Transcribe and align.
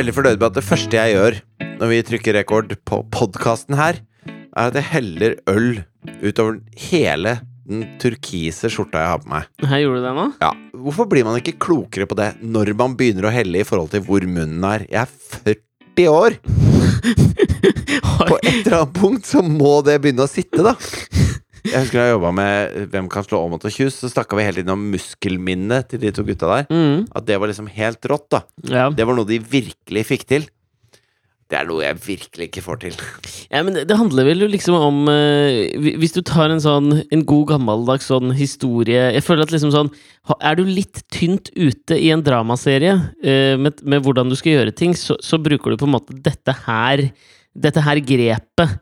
veldig 0.00 0.14
fornøyd 0.16 0.38
med 0.38 0.46
at 0.46 0.56
det 0.56 0.64
første 0.64 0.96
jeg 0.96 1.12
gjør 1.12 1.34
når 1.80 1.90
vi 1.90 1.96
trykker 2.08 2.36
rekord 2.38 2.70
på 2.88 3.02
podkasten 3.12 3.76
her, 3.76 3.98
er 4.56 4.70
at 4.70 4.76
jeg 4.78 4.86
heller 4.94 5.34
øl 5.50 5.82
utover 6.22 6.56
hele 6.88 7.34
den 7.68 7.82
turkise 8.00 8.70
skjorta 8.72 9.02
jeg 9.02 9.10
har 9.12 9.20
på 9.20 9.30
meg. 9.34 9.50
Her 9.60 9.82
gjorde 9.82 10.00
du 10.00 10.06
det 10.06 10.14
nå? 10.16 10.24
Ja, 10.40 10.50
Hvorfor 10.86 11.08
blir 11.10 11.26
man 11.28 11.36
ikke 11.36 11.58
klokere 11.60 12.08
på 12.08 12.16
det 12.16 12.30
når 12.40 12.72
man 12.80 12.96
begynner 12.96 13.28
å 13.28 13.34
helle 13.34 13.60
i 13.60 13.66
forhold 13.68 13.92
til 13.92 14.04
hvor 14.06 14.24
munnen 14.24 14.64
er? 14.70 14.86
Jeg 14.88 15.04
er 15.04 15.12
40 15.44 16.08
år! 16.14 16.38
På 18.30 18.36
et 18.40 18.66
eller 18.66 18.76
annet 18.80 18.96
punkt 18.96 19.28
så 19.28 19.44
må 19.44 19.80
det 19.84 19.98
begynne 20.00 20.24
å 20.24 20.30
sitte, 20.30 20.64
da. 20.64 20.74
Jeg 21.66 21.82
husker 21.82 22.00
da 22.00 22.06
jeg 22.08 22.14
jobba 22.16 22.30
med 22.36 22.78
Hvem 22.92 23.10
kan 23.12 23.26
slå 23.26 23.42
Aamodt 23.42 23.66
og 23.68 23.74
Kjus, 23.74 23.98
så 24.00 24.10
snakka 24.12 24.38
vi 24.38 24.46
hele 24.46 24.60
tiden 24.60 24.72
om 24.74 24.86
muskelminnet 24.92 25.90
til 25.92 26.00
de 26.02 26.12
to 26.14 26.24
gutta 26.26 26.48
der. 26.50 26.70
Mm, 26.72 27.10
At 27.16 27.26
det 27.28 27.36
var 27.40 27.50
liksom 27.50 27.68
helt 27.72 28.08
rått, 28.10 28.30
da. 28.32 28.44
ja. 28.70 28.88
Det 28.94 29.06
var 29.06 29.18
noe 29.18 29.28
de 29.28 29.40
virkelig 29.42 30.06
fikk 30.08 30.26
til. 30.30 30.48
Det 31.50 31.58
er 31.58 31.66
noe 31.66 31.82
jeg 31.82 31.98
virkelig 32.04 32.46
ikke 32.46 32.62
får 32.62 32.78
til. 32.84 32.98
ja, 33.50 33.62
men 33.66 33.74
det, 33.74 33.96
handler 33.98 34.28
vel 34.28 34.44
liksom 34.52 34.76
om 34.78 35.00
uh, 35.10 35.96
Hvis 35.98 36.14
du 36.14 36.20
tar 36.22 36.52
en 36.52 36.62
sånn 36.62 36.92
En 37.10 37.24
god 37.26 37.48
gammeldags 37.50 38.06
sånn 38.06 38.30
historie 38.38 39.08
Jeg 39.16 39.24
føler 39.26 39.48
at 39.48 39.54
liksom 39.54 39.72
sånn 39.74 39.90
Er 40.38 40.60
du 40.60 40.62
litt 40.68 41.02
tynt 41.10 41.50
ute 41.56 41.98
i 41.98 42.12
en 42.14 42.22
dramaserie 42.22 42.94
uh, 42.94 43.56
med, 43.58 43.82
med 43.82 44.06
hvordan 44.06 44.30
du 44.30 44.38
skal 44.38 44.60
gjøre 44.60 44.76
ting, 44.78 44.94
så, 44.94 45.18
så 45.18 45.40
bruker 45.42 45.74
du 45.74 45.80
på 45.80 45.90
en 45.90 45.96
måte 45.96 46.14
dette 46.22 46.54
her 46.68 47.08
Dette 47.50 47.82
her 47.82 47.98
grepet. 47.98 48.78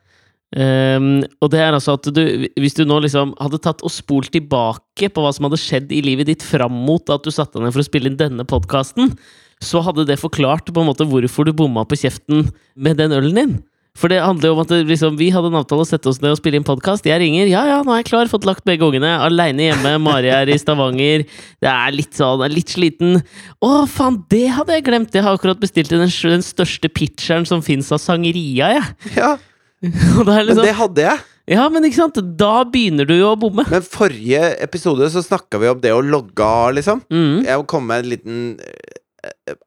Ehm, 0.57 1.27
og 1.45 1.51
det 1.53 1.61
er 1.61 1.75
altså 1.77 1.99
at 1.99 2.07
du 2.09 2.23
Hvis 2.57 2.73
du 2.73 2.87
nå 2.89 3.03
liksom 3.05 3.35
hadde 3.37 3.59
tatt 3.61 3.83
og 3.85 3.93
spolt 3.93 4.31
tilbake 4.33 5.11
på 5.13 5.21
hva 5.21 5.33
som 5.37 5.45
hadde 5.45 5.61
skjedd 5.61 5.93
i 5.93 6.01
livet 6.01 6.31
ditt 6.31 6.45
fram 6.47 6.73
mot 6.87 7.05
at 7.13 7.27
du 7.27 7.29
satte 7.29 7.59
deg 7.59 7.67
ned 7.67 7.75
for 7.77 7.85
å 7.85 7.89
spille 7.89 8.09
inn 8.09 8.17
denne 8.17 8.49
podkasten, 8.49 9.13
så 9.61 9.83
hadde 9.85 10.07
det 10.09 10.21
forklart 10.23 10.71
på 10.73 10.81
en 10.81 10.89
måte 10.89 11.07
hvorfor 11.09 11.45
du 11.45 11.53
bomma 11.53 11.85
på 11.85 11.99
kjeften 12.01 12.49
med 12.79 12.97
den 13.01 13.13
ølen 13.13 13.37
din. 13.37 13.59
For 13.99 14.13
det 14.13 14.21
handler 14.23 14.47
jo 14.47 14.55
om 14.55 14.61
at 14.63 14.71
det, 14.71 14.85
liksom, 14.87 15.17
vi 15.19 15.33
hadde 15.35 15.49
en 15.51 15.59
avtale 15.59 15.83
å 15.83 15.89
sette 15.89 16.07
oss 16.07 16.21
ned 16.23 16.31
og 16.31 16.39
spille 16.39 16.61
inn 16.61 16.67
podkast. 16.67 17.07
Jeg 17.09 17.19
ringer. 17.19 17.49
Ja, 17.51 17.65
ja, 17.67 17.79
nå 17.83 17.91
er 17.91 18.05
jeg 18.05 18.13
klar. 18.13 18.31
Fått 18.31 18.47
lagt 18.47 18.63
begge 18.69 18.87
ungene. 18.87 19.11
Aleine 19.25 19.73
hjemme. 19.73 19.97
Mari 20.05 20.31
er 20.31 20.53
i 20.53 20.59
Stavanger. 20.61 21.25
Det 21.59 21.71
er 21.73 21.97
litt 21.97 22.15
sånn, 22.15 22.45
er 22.47 22.55
litt 22.55 22.71
sliten. 22.71 23.19
Å, 23.59 23.73
faen, 23.91 24.21
det 24.31 24.45
hadde 24.55 24.77
jeg 24.77 24.87
glemt! 24.87 25.19
Jeg 25.19 25.27
har 25.27 25.35
akkurat 25.35 25.59
bestilt 25.59 25.91
den, 25.91 26.07
den 26.07 26.47
største 26.47 26.93
pitcheren 26.95 27.49
som 27.49 27.65
fins 27.65 27.91
av 27.91 27.99
sangeria, 28.05 28.71
jeg. 28.77 28.87
Ja, 29.19 29.35
det 29.89 29.91
er 29.95 30.25
men 30.27 30.47
liksom, 30.49 30.65
det 30.67 30.77
hadde 30.79 31.05
jeg. 31.05 31.25
Ja, 31.49 31.65
men 31.73 31.87
ikke 31.89 32.01
sant? 32.03 32.19
Da 32.39 32.63
begynner 32.69 33.09
du 33.09 33.15
jo 33.17 33.31
å 33.33 33.39
bomme. 33.41 33.65
Men 33.71 33.85
forrige 33.87 34.51
episode 34.65 35.09
så 35.13 35.23
snakka 35.25 35.61
vi 35.63 35.71
om 35.71 35.79
det 35.81 35.95
å 35.95 36.03
logge 36.05 36.45
av, 36.45 36.75
liksom. 36.77 37.01
Mm. 37.09 37.45
Jeg 37.47 37.69
kom 37.71 37.87
med 37.89 38.05
en 38.05 38.11
liten 38.13 38.41
eh, 38.61 38.97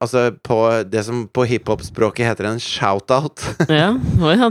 Altså 0.01 0.29
på 0.47 0.57
det 0.87 1.01
som 1.03 1.25
på 1.27 1.43
hiphop-språket 1.49 2.23
heter 2.29 2.47
en 2.47 2.61
shout-out. 2.61 3.43
Ja, 3.67 3.89
ja, 4.31 4.47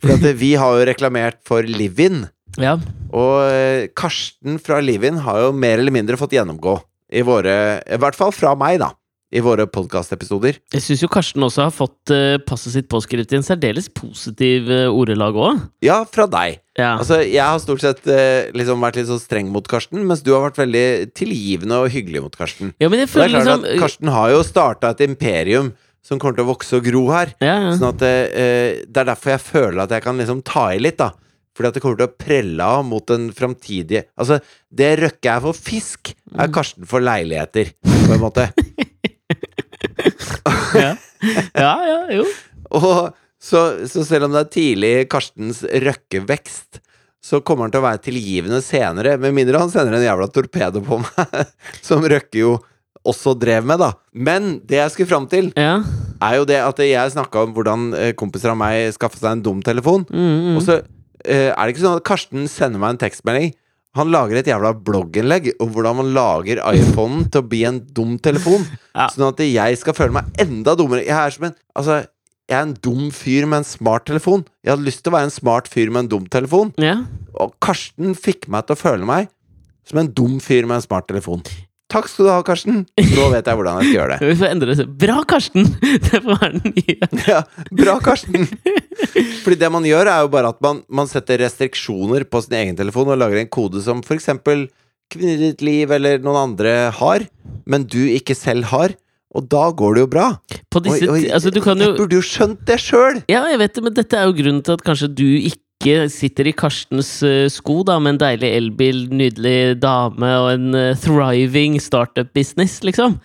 For 0.00 0.14
at 0.14 0.24
vi 0.40 0.54
har 0.58 0.78
jo 0.78 0.86
reklamert 0.88 1.42
for 1.46 1.66
Livin. 1.66 2.24
ja. 2.58 2.78
Og 3.10 3.40
eh, 3.50 3.88
Karsten 3.98 4.60
fra 4.62 4.78
Livin 4.78 5.18
har 5.26 5.40
jo 5.42 5.50
mer 5.52 5.80
eller 5.82 5.90
mindre 5.94 6.16
fått 6.18 6.36
gjennomgå 6.36 6.76
i 7.10 7.24
våre 7.26 7.54
I 7.82 7.98
hvert 7.98 8.14
fall 8.14 8.30
fra 8.30 8.52
meg, 8.54 8.78
da. 8.78 8.92
I 9.30 9.42
våre 9.46 9.62
podkastepisoder. 9.70 10.56
Jeg 10.74 10.82
syns 10.82 11.04
jo 11.04 11.08
Karsten 11.12 11.44
også 11.46 11.68
har 11.68 11.74
fått 11.74 12.10
eh, 12.10 12.40
passet 12.42 12.74
sitt 12.74 12.88
påskrevet 12.90 13.30
i 13.30 13.38
en 13.38 13.46
særdeles 13.46 13.86
positiv 13.94 14.66
uh, 14.66 14.88
ordelag 14.90 15.38
òg. 15.38 15.60
Ja, 15.86 16.00
fra 16.10 16.26
deg. 16.30 16.58
Ja. 16.74 16.96
Altså, 16.96 17.20
jeg 17.22 17.44
har 17.44 17.60
stort 17.62 17.84
sett 17.84 18.10
eh, 18.10 18.50
liksom 18.56 18.82
vært 18.82 18.98
litt 18.98 19.06
så 19.10 19.20
streng 19.22 19.52
mot 19.54 19.66
Karsten, 19.70 20.02
mens 20.08 20.24
du 20.26 20.32
har 20.34 20.42
vært 20.48 20.58
veldig 20.64 21.12
tilgivende 21.14 21.78
og 21.84 21.94
hyggelig 21.94 22.24
mot 22.26 22.34
Karsten. 22.40 22.74
ja, 22.82 22.90
men 22.90 23.04
jeg 23.04 23.10
er 23.10 23.14
føler 23.14 23.36
liksom 23.38 23.70
Karsten 23.84 24.12
har 24.16 24.34
jo 24.34 24.42
starta 24.46 24.90
et 24.90 25.06
imperium 25.06 25.70
som 26.02 26.18
kommer 26.18 26.38
til 26.38 26.48
å 26.48 26.50
vokse 26.50 26.78
og 26.80 26.86
gro 26.90 27.06
her. 27.12 27.34
ja, 27.44 27.56
ja. 27.68 27.72
Sånn 27.78 27.92
at 27.92 28.04
eh, 28.08 28.82
Det 28.82 29.02
er 29.02 29.10
derfor 29.12 29.36
jeg 29.36 29.46
føler 29.46 29.84
at 29.84 29.94
jeg 29.94 30.06
kan 30.08 30.18
liksom 30.18 30.42
ta 30.42 30.70
i 30.74 30.82
litt, 30.82 30.98
da. 30.98 31.12
Fordi 31.54 31.70
at 31.70 31.76
det 31.76 31.82
kommer 31.84 31.98
til 32.00 32.08
å 32.08 32.18
prelle 32.26 32.66
av 32.78 32.84
mot 32.86 33.04
den 33.10 33.30
framtidige 33.36 34.06
Altså, 34.16 34.38
det 34.70 34.94
Røkke 35.02 35.34
er 35.34 35.42
for 35.44 35.66
fisk, 35.70 36.14
er 36.34 36.54
Karsten 36.54 36.86
for 36.88 37.04
leiligheter, 37.04 37.74
på 37.84 38.16
en 38.16 38.22
måte. 38.22 38.50
ja. 40.76 40.92
ja, 41.54 41.72
ja, 41.86 41.98
jo. 42.20 42.24
Og 42.76 43.10
så, 43.40 43.60
så 43.88 44.04
selv 44.06 44.28
om 44.28 44.34
det 44.36 44.44
er 44.44 44.52
tidlig 44.54 44.92
Karstens 45.12 45.62
røkkevekst, 45.64 46.80
så 47.20 47.42
kommer 47.44 47.66
han 47.66 47.74
til 47.74 47.82
å 47.82 47.84
være 47.84 48.00
tilgivende 48.04 48.62
senere, 48.64 49.18
med 49.20 49.34
mindre 49.36 49.60
han 49.60 49.72
sender 49.72 49.98
en 49.98 50.04
jævla 50.06 50.28
torpedo 50.32 50.80
på 50.84 51.00
meg, 51.02 51.40
som 51.86 52.04
Røkke 52.08 52.40
jo 52.40 52.54
også 53.06 53.32
drev 53.40 53.64
med, 53.68 53.80
da. 53.80 53.94
Men 54.12 54.58
det 54.68 54.76
jeg 54.80 54.92
skulle 54.94 55.08
fram 55.08 55.26
til, 55.30 55.50
Ja. 55.56 55.78
er 56.20 56.36
jo 56.36 56.46
det 56.48 56.58
at 56.60 56.80
jeg 56.84 57.12
snakka 57.14 57.46
om 57.46 57.54
hvordan 57.56 57.90
eh, 57.96 58.12
kompiser 58.12 58.52
av 58.52 58.58
meg 58.60 58.90
skaffa 58.96 59.20
seg 59.22 59.30
en 59.38 59.44
dum 59.44 59.62
telefon. 59.64 60.04
Mm, 60.12 60.34
mm. 60.50 60.56
Og 60.58 60.64
så 60.66 60.80
eh, 61.24 61.48
er 61.48 61.56
det 61.64 61.72
ikke 61.74 61.84
sånn 61.86 61.96
at 62.00 62.04
Karsten 62.08 62.44
sender 62.50 62.82
meg 62.82 62.92
en 62.96 63.00
tekstmelding. 63.04 63.54
Han 63.98 64.12
lager 64.14 64.38
et 64.38 64.46
jævla 64.46 64.70
blogginnlegg 64.86 65.48
om 65.62 65.72
hvordan 65.74 65.96
man 65.98 66.10
lager 66.14 66.60
iPhonen 66.70 67.24
til 67.32 67.42
å 67.42 67.48
bli 67.50 67.64
en 67.66 67.80
dum 67.96 68.16
telefon. 68.22 68.66
Ja. 68.90 69.06
Sånn 69.14 69.28
at 69.28 69.38
jeg 69.42 69.76
skal 69.78 69.94
føle 69.94 70.12
meg 70.16 70.40
enda 70.42 70.72
dummere. 70.76 71.04
Jeg 71.06 71.14
er 71.14 71.30
som 71.30 71.44
en 71.46 71.52
Altså, 71.78 72.00
jeg 72.50 72.56
er 72.58 72.64
en 72.66 72.72
dum 72.82 73.04
fyr 73.14 73.46
med 73.46 73.60
en 73.62 73.66
smart 73.68 74.04
telefon. 74.10 74.42
Jeg 74.66 74.72
hadde 74.74 74.86
lyst 74.88 75.04
til 75.04 75.12
å 75.12 75.14
være 75.14 75.28
en 75.28 75.34
smart 75.34 75.70
fyr 75.70 75.92
med 75.94 76.04
en 76.04 76.08
dum 76.16 76.26
telefon. 76.26 76.72
ja. 76.82 76.96
Og 77.40 77.54
Karsten 77.62 78.16
fikk 78.18 78.48
meg 78.50 78.66
til 78.66 78.74
å 78.74 78.80
føle 78.80 79.06
meg 79.06 79.28
som 79.86 80.00
en 80.02 80.10
dum 80.12 80.40
fyr 80.42 80.66
med 80.66 80.80
en 80.80 80.82
smart 80.84 81.06
telefon. 81.08 81.44
Takk 81.90 82.06
skal 82.06 82.28
du 82.28 82.30
ha, 82.30 82.38
Karsten. 82.46 82.84
Nå 82.94 83.24
vet 83.32 83.48
jeg 83.50 83.58
hvordan 83.58 83.80
jeg 83.80 83.88
skal 83.88 83.96
gjøre 83.96 84.16
det. 84.16 84.26
Vi 84.30 84.36
får 84.38 84.52
endre 84.54 84.76
det. 84.78 84.86
Bra, 85.02 85.16
Karsten! 85.30 85.66
Det 86.06 86.20
får 86.22 86.28
være 86.30 86.52
den 86.60 86.76
nye. 86.76 87.08
Ja, 87.30 87.40
bra, 87.74 87.96
Karsten! 88.04 88.46
Fordi 89.42 89.58
det 89.58 89.70
man 89.74 89.86
gjør, 89.88 90.10
er 90.12 90.24
jo 90.24 90.30
bare 90.32 90.52
at 90.54 90.60
man, 90.64 90.84
man 90.92 91.10
setter 91.10 91.42
restriksjoner 91.42 92.26
på 92.30 92.42
sin 92.44 92.58
egen 92.60 92.78
telefon 92.78 93.10
og 93.10 93.18
lager 93.18 93.40
en 93.42 93.50
kode 93.50 93.82
som 93.84 94.04
eksempel 94.06 94.68
kvinner 95.10 95.34
i 95.40 95.50
ditt 95.50 95.64
liv 95.66 95.90
eller 95.90 96.22
noen 96.22 96.52
andre 96.52 96.74
har, 96.94 97.24
men 97.66 97.86
du 97.90 98.02
ikke 98.12 98.36
selv 98.38 98.70
har. 98.70 98.94
Og 99.34 99.46
da 99.50 99.68
går 99.74 99.96
det 99.96 100.04
jo 100.04 100.10
bra. 100.10 100.28
På 100.70 100.82
disse, 100.82 101.06
Oi, 101.06 101.20
oi, 101.20 101.26
altså, 101.30 101.52
du 101.54 101.60
kan 101.62 101.78
jo 101.78 101.92
Jeg 101.92 101.98
burde 102.00 102.18
jo 102.18 102.22
skjønt 102.26 102.62
det 102.66 102.80
sjøl! 102.82 103.20
Ja, 103.30 103.44
jeg 103.50 103.60
vet 103.62 103.76
det, 103.76 103.84
men 103.86 103.94
dette 103.94 104.18
er 104.18 104.26
jo 104.26 104.34
grunnen 104.38 104.62
til 104.66 104.74
at 104.74 104.82
kanskje 104.86 105.10
du 105.10 105.26
ikke 105.38 105.62
sitter 105.80 106.46
i 106.46 106.52
Karstens 106.52 107.22
eh, 107.22 107.48
sko, 107.48 107.80
da, 107.88 107.98
med 107.98 108.14
en 108.14 108.20
deilig 108.20 108.50
elbil, 108.56 109.04
nydelig 109.12 109.80
dame 109.80 110.32
og 110.42 110.48
en 110.52 110.74
eh, 110.76 110.96
thriving 111.00 111.78
startup-business, 111.80 112.82
liksom. 112.84 113.18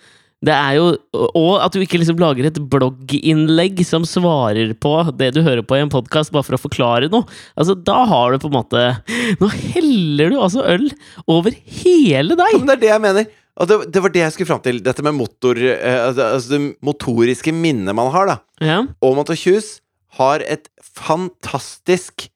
Det 0.44 0.52
er 0.52 0.74
jo 0.76 0.90
Og 1.32 1.62
at 1.64 1.72
du 1.72 1.80
ikke 1.80 1.96
liksom 1.96 2.18
lager 2.20 2.44
et 2.44 2.58
blogginnlegg 2.70 3.80
som 3.88 4.04
svarer 4.04 4.74
på 4.76 4.92
det 5.16 5.30
du 5.34 5.40
hører 5.40 5.64
på 5.64 5.78
i 5.78 5.80
en 5.84 5.92
podkast, 5.92 6.32
bare 6.34 6.44
for 6.44 6.58
å 6.58 6.60
forklare 6.60 7.08
noe. 7.12 7.24
Altså, 7.56 7.74
da 7.74 8.02
har 8.04 8.32
du 8.32 8.44
på 8.44 8.50
en 8.52 8.58
måte 8.58 8.84
Nå 9.40 9.48
heller 9.48 10.32
du 10.32 10.38
altså 10.38 10.64
øl 10.76 10.90
over 11.24 11.56
hele 11.80 12.36
deg! 12.36 12.60
men 12.60 12.68
det 12.68 12.76
er 12.76 12.84
det 12.84 12.92
jeg 12.92 13.04
mener. 13.06 13.34
Og 13.56 13.68
det, 13.70 13.80
det 13.88 14.04
var 14.04 14.12
det 14.12 14.20
jeg 14.20 14.34
skulle 14.34 14.50
fram 14.52 14.62
til. 14.64 14.82
Dette 14.84 15.04
med 15.04 15.16
motor 15.16 15.56
eh, 15.56 15.98
altså, 16.04 16.28
altså 16.36 16.52
det 16.52 16.62
motoriske 16.84 17.56
minnet 17.56 17.96
man 17.96 18.12
har, 18.12 18.28
da. 18.28 18.38
Ja. 18.60 18.78
Og 19.00 19.16
Motor 19.16 19.38
Kjus 19.40 19.78
har 20.20 20.44
et 20.44 20.68
fantastisk 20.84 22.28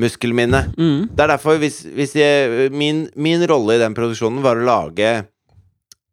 muskelminne. 0.00 0.60
Mm. 0.76 1.06
Det 1.16 1.24
er 1.24 1.32
derfor 1.32 1.60
hvis, 1.62 1.80
hvis 1.96 2.12
jeg, 2.18 2.68
min, 2.76 3.06
min 3.16 3.44
rolle 3.48 3.76
i 3.78 3.82
den 3.82 3.94
produksjonen 3.96 4.42
var 4.44 4.60
å 4.60 4.66
lage 4.66 5.08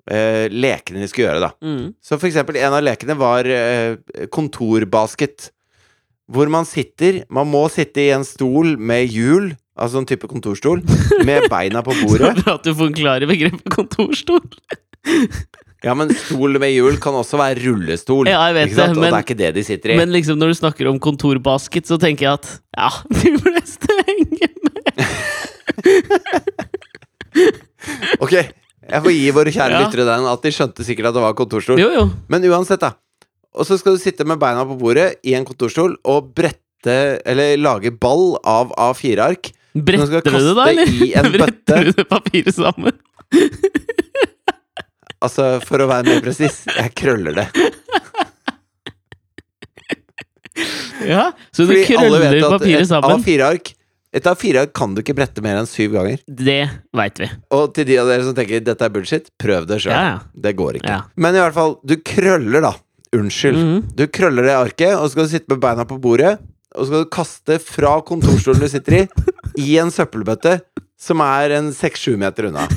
eh, 0.07 0.45
lekene 0.51 1.03
de 1.03 1.09
skulle 1.11 1.27
gjøre, 1.29 1.43
da. 1.43 1.51
Mm. 1.63 1.89
Så 2.03 2.15
for 2.19 2.29
eksempel 2.29 2.59
en 2.61 2.77
av 2.77 2.85
lekene 2.85 3.17
var 3.19 3.49
eh, 3.49 3.97
kontorbasket. 4.33 5.49
Hvor 6.31 6.47
man 6.47 6.63
sitter 6.63 7.25
Man 7.35 7.49
må 7.51 7.65
sitte 7.67 7.99
i 7.99 8.13
en 8.15 8.23
stol 8.23 8.77
med 8.79 9.11
hjul, 9.11 9.49
altså 9.75 9.99
en 9.99 10.07
type 10.07 10.29
kontorstol, 10.31 10.79
med 11.27 11.49
beina 11.51 11.83
på 11.83 11.91
Så 11.97 12.07
bordet. 12.07 12.31
bra 12.39 12.55
at 12.55 12.63
du 12.63 12.71
forklarer 12.79 13.27
begrepet 13.29 13.67
kontorstol. 13.73 14.43
Ja, 15.83 15.91
men 15.99 16.13
stol 16.15 16.55
med 16.63 16.71
hjul 16.71 16.95
kan 17.03 17.11
også 17.19 17.35
være 17.41 17.59
rullestol. 17.65 18.29
Ja, 18.31 18.39
jeg 18.47 18.55
vet 18.55 18.75
det, 18.77 18.85
Og 18.93 19.01
det 19.03 19.09
er 19.11 19.17
ikke 19.25 19.35
det 19.41 19.49
de 19.57 19.63
sitter 19.67 19.91
i. 19.91 19.97
Men 19.99 20.13
liksom 20.15 20.37
når 20.39 20.53
du 20.53 20.57
snakker 20.61 20.87
om 20.87 20.99
kontorbasket, 21.03 21.83
så 21.89 21.97
tenker 21.99 22.29
jeg 22.29 22.33
at 22.39 22.47
ja, 22.77 22.89
de 23.19 23.33
fleste 23.43 23.97
henger 24.07 24.51
med. 24.63 24.83
Ok, 28.23 28.33
jeg 28.37 29.01
får 29.03 29.11
gi 29.15 29.29
våre 29.35 29.51
kjære 29.53 29.75
Ja. 29.75 29.81
lyttere 29.83 30.05
den, 30.07 30.27
at 30.31 30.41
de 30.45 30.51
skjønte 30.55 30.85
sikkert 30.87 31.09
at 31.11 31.17
det 31.17 31.23
var 31.25 31.35
kontorstol. 31.37 31.79
Jo, 31.81 31.89
jo. 31.97 32.05
Men 32.31 32.45
uansett, 32.51 32.79
da. 32.83 32.93
Og 33.53 33.67
så 33.67 33.77
skal 33.77 33.97
du 33.97 34.01
sitte 34.01 34.25
med 34.25 34.39
beina 34.41 34.63
på 34.65 34.77
bordet 34.79 35.17
i 35.27 35.35
en 35.37 35.45
kontorstol 35.45 35.97
og 36.09 36.31
brette 36.33 36.59
Eller 37.29 37.53
lage 37.59 37.91
ball 37.95 38.33
av 38.43 38.71
A4-ark. 38.75 39.51
Bretter 39.73 40.19
du 40.25 40.31
det 40.31 40.55
da, 40.57 40.65
eller? 40.71 40.89
i 41.05 41.13
en 41.15 41.29
bøtte. 41.31 41.45
Bretter 41.47 41.83
du 41.87 41.91
det 42.01 42.07
papiret 42.09 42.55
sammen? 42.55 42.91
Altså, 45.23 45.45
for 45.63 45.83
å 45.83 45.87
være 45.87 46.09
mer 46.09 46.23
presis, 46.25 46.63
jeg 46.67 46.91
krøller 46.99 47.37
det. 47.37 47.47
Ja, 51.03 51.31
Så 51.51 51.65
du 51.65 51.71
Fordi 51.73 51.95
alle 51.97 52.19
vet 52.21 52.35
krøller 52.35 52.45
at 52.45 52.61
papiret 52.61 52.83
et 52.85 52.89
sammen? 52.91 53.23
A4-ark 53.23 53.71
Et 54.13 54.27
A4-ark 54.29 54.73
kan 54.77 54.93
du 54.93 55.01
ikke 55.01 55.15
brette 55.17 55.41
mer 55.43 55.57
enn 55.57 55.67
syv 55.67 55.95
ganger. 55.97 56.19
Det 56.27 56.59
veit 56.95 57.17
vi. 57.23 57.29
Og 57.57 57.71
til 57.73 57.87
de 57.89 57.97
av 57.97 58.11
dere 58.11 58.27
som 58.27 58.35
tenker 58.37 58.61
dette 58.61 58.85
er 58.85 58.93
bullshit, 58.93 59.31
prøv 59.41 59.65
det 59.71 59.79
sjøl. 59.81 59.95
Ja, 59.95 60.03
ja. 60.11 60.19
Det 60.45 60.53
går 60.59 60.77
ikke. 60.79 60.91
Ja. 60.93 60.99
Men 61.17 61.33
i 61.33 61.41
hvert 61.41 61.55
fall, 61.57 61.73
du 61.81 61.95
krøller 62.05 62.61
da 62.67 62.75
unnskyld. 63.17 63.57
Mhm. 63.57 63.79
Du 63.97 64.05
krøller 64.13 64.45
det 64.45 64.53
arket, 64.59 64.93
og 64.99 65.07
så 65.07 65.15
skal 65.15 65.25
du 65.27 65.33
sitte 65.33 65.49
med 65.55 65.63
beina 65.65 65.87
på 65.89 65.97
bordet, 66.03 66.35
og 66.75 66.83
så 66.83 66.87
skal 66.91 67.03
du 67.07 67.11
kaste 67.17 67.57
fra 67.65 67.95
kontorstolen 68.05 68.61
du 68.61 68.69
sitter 68.69 68.99
i, 69.01 69.03
i 69.65 69.75
en 69.81 69.91
søppelbøtte 69.93 70.59
som 71.01 71.21
er 71.25 71.57
en 71.57 71.73
seks-sju 71.75 72.13
meter 72.21 72.51
unna. 72.51 72.67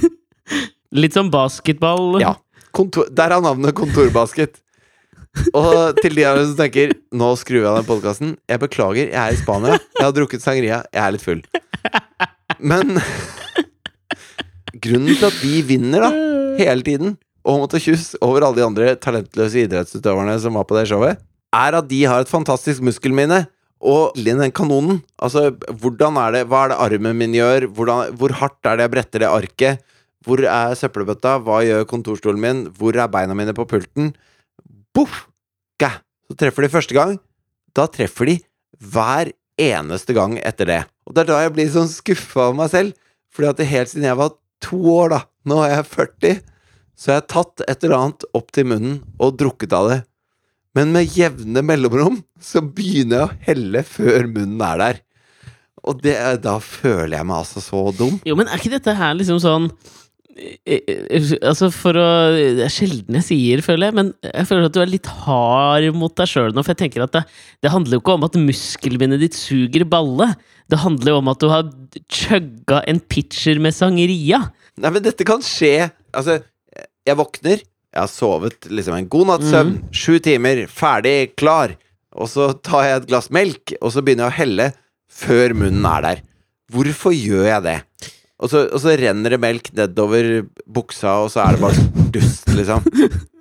Litt 0.94 1.16
som 1.16 1.30
basketball. 1.32 2.20
Ja. 2.22 2.36
Kontor, 2.76 3.08
der 3.10 3.32
er 3.34 3.42
navnet 3.42 3.74
kontorbasket. 3.76 4.60
Og 5.56 5.98
til 6.00 6.16
de 6.16 6.24
av 6.24 6.38
dere 6.38 6.46
som 6.48 6.56
tenker 6.56 6.94
Nå 7.16 7.26
skrur 7.36 7.60
vi 7.60 7.68
av 7.68 7.78
den 7.80 7.88
podkasten. 7.88 8.34
Jeg 8.48 8.62
beklager, 8.62 9.10
jeg 9.10 9.20
er 9.20 9.34
i 9.34 9.40
Spania. 9.40 9.78
Jeg 9.98 10.04
har 10.04 10.14
drukket 10.16 10.44
sangria. 10.44 10.82
Jeg 10.94 11.02
er 11.02 11.14
litt 11.16 11.24
full. 11.24 11.42
Men 12.60 12.96
grunnen 14.84 15.12
til 15.16 15.28
at 15.28 15.40
de 15.42 15.62
vinner, 15.68 16.06
da, 16.06 16.10
hele 16.60 16.86
tiden, 16.86 17.16
og 17.46 17.60
måtte 17.62 17.80
kysse 17.82 18.18
over 18.24 18.44
alle 18.46 18.58
de 18.60 18.66
andre 18.66 18.94
talentløse 19.00 19.66
idrettsutøverne 19.66 20.38
som 20.42 20.56
var 20.58 20.66
på 20.68 20.78
det 20.78 20.86
showet, 20.90 21.20
er 21.56 21.76
at 21.78 21.88
de 21.88 22.00
har 22.08 22.24
et 22.24 22.32
fantastisk 22.32 22.84
muskelminne. 22.84 23.44
Og 23.86 24.16
den 24.16 24.40
kanonen 24.56 25.02
Altså, 25.20 25.50
hvordan 25.52 26.16
er 26.16 26.30
det 26.32 26.40
Hva 26.48 26.62
er 26.64 26.70
det 26.72 26.78
armen 26.80 27.18
min 27.18 27.34
gjør? 27.36 27.66
Hvordan, 27.76 28.14
hvor 28.16 28.32
hardt 28.32 28.64
er 28.64 28.78
det 28.78 28.86
jeg 28.86 28.92
bretter 28.94 29.20
det 29.20 29.28
arket? 29.28 29.82
Hvor 30.26 30.42
er 30.42 30.74
søppelbøtta? 30.74 31.36
Hva 31.46 31.60
gjør 31.62 31.86
kontorstolen 31.86 32.42
min? 32.42 32.64
Hvor 32.74 32.96
er 32.98 33.10
beina 33.12 33.36
mine 33.38 33.54
på 33.54 33.66
pulten? 33.70 34.10
Boff! 34.94 35.26
Gæ! 35.78 35.92
Så 36.26 36.34
treffer 36.40 36.66
de 36.66 36.72
første 36.72 36.96
gang. 36.96 37.14
Da 37.76 37.86
treffer 37.92 38.26
de 38.32 38.40
hver 38.82 39.30
eneste 39.60 40.16
gang 40.16 40.34
etter 40.42 40.68
det. 40.68 40.80
Og 41.06 41.14
det 41.14 41.22
er 41.24 41.30
da 41.30 41.38
jeg 41.44 41.54
blir 41.54 41.70
sånn 41.70 41.92
skuffa 41.92 42.48
over 42.48 42.58
meg 42.64 42.72
selv. 42.74 42.98
Fordi 43.30 43.52
at 43.52 43.70
helt 43.70 43.92
siden 43.92 44.08
jeg 44.08 44.18
var 44.18 44.34
to 44.64 44.80
år, 44.96 45.14
da 45.14 45.22
Nå 45.46 45.60
er 45.62 45.76
jeg 45.76 45.86
40. 45.92 46.38
Så 46.98 47.12
jeg 47.12 47.20
har 47.20 47.26
tatt 47.30 47.62
et 47.68 47.84
eller 47.84 48.00
annet 48.00 48.24
opp 48.34 48.48
til 48.56 48.66
munnen 48.66 48.96
og 49.22 49.36
drukket 49.38 49.74
av 49.76 49.90
det. 49.92 49.98
Men 50.76 50.90
med 50.96 51.12
jevne 51.14 51.62
mellomrom 51.62 52.18
så 52.42 52.64
begynner 52.64 53.20
jeg 53.20 53.28
å 53.28 53.36
helle 53.46 53.82
før 53.86 54.26
munnen 54.26 54.64
er 54.66 54.80
der. 54.82 54.98
Og 55.86 56.00
det, 56.02 56.16
da 56.42 56.56
føler 56.58 57.14
jeg 57.20 57.28
meg 57.28 57.44
altså 57.44 57.62
så 57.62 57.84
dum. 57.94 58.18
Jo, 58.26 58.34
men 58.34 58.50
er 58.50 58.58
ikke 58.58 58.74
dette 58.74 58.96
her 58.98 59.14
liksom 59.14 59.38
sånn 59.44 59.70
Altså, 60.36 61.70
for 61.72 61.96
å 61.96 62.08
Det 62.36 62.66
er 62.66 62.72
sjelden 62.72 63.16
jeg 63.16 63.24
sier, 63.24 63.62
føler 63.64 63.88
jeg, 63.88 63.96
men 63.96 64.10
jeg 64.26 64.48
føler 64.48 64.66
at 64.68 64.74
du 64.74 64.82
er 64.82 64.90
litt 64.90 65.08
hard 65.24 65.86
mot 65.96 66.12
deg 66.18 66.28
sjøl 66.28 66.52
nå. 66.52 66.64
For 66.64 66.74
jeg 66.74 66.82
tenker 66.82 67.06
at 67.06 67.14
det, 67.16 67.22
det 67.64 67.72
handler 67.72 67.96
jo 67.96 68.02
ikke 68.02 68.16
om 68.18 68.26
at 68.28 68.36
muskelminnet 68.40 69.22
ditt 69.22 69.38
suger 69.38 69.86
balle. 69.88 70.28
Det 70.68 70.82
handler 70.82 71.14
jo 71.14 71.22
om 71.22 71.32
at 71.32 71.40
du 71.40 71.48
har 71.52 71.64
chugga 72.12 72.82
en 72.90 73.00
pitcher 73.00 73.62
med 73.62 73.76
sangeria. 73.76 74.42
Nei, 74.76 74.92
men 74.92 75.04
dette 75.06 75.24
kan 75.28 75.40
skje. 75.44 75.88
Altså, 76.16 76.40
jeg 77.06 77.16
våkner, 77.16 77.64
jeg 77.64 78.02
har 78.02 78.12
sovet 78.12 78.68
liksom 78.68 78.98
en 78.98 79.08
god 79.08 79.30
natts 79.30 79.52
søvn, 79.54 79.76
sju 79.94 80.18
timer, 80.24 80.66
ferdig, 80.68 81.32
klar. 81.38 81.76
Og 82.16 82.28
så 82.32 82.50
tar 82.64 82.84
jeg 82.84 83.00
et 83.00 83.08
glass 83.08 83.30
melk, 83.32 83.76
og 83.80 83.92
så 83.94 84.04
begynner 84.04 84.28
jeg 84.28 84.34
å 84.34 84.40
helle 84.42 84.68
før 85.16 85.56
munnen 85.56 85.86
er 85.88 86.04
der. 86.04 86.22
Hvorfor 86.72 87.14
gjør 87.14 87.46
jeg 87.48 87.64
det? 87.64 87.78
Og 88.36 88.52
så, 88.52 88.66
og 88.68 88.82
så 88.82 88.96
renner 89.00 89.32
det 89.32 89.40
melk 89.40 89.70
nedover 89.76 90.44
buksa, 90.68 91.22
og 91.24 91.32
så 91.32 91.46
er 91.46 91.56
det 91.56 91.64
bare 91.64 92.10
dust, 92.12 92.52
liksom. 92.52 92.84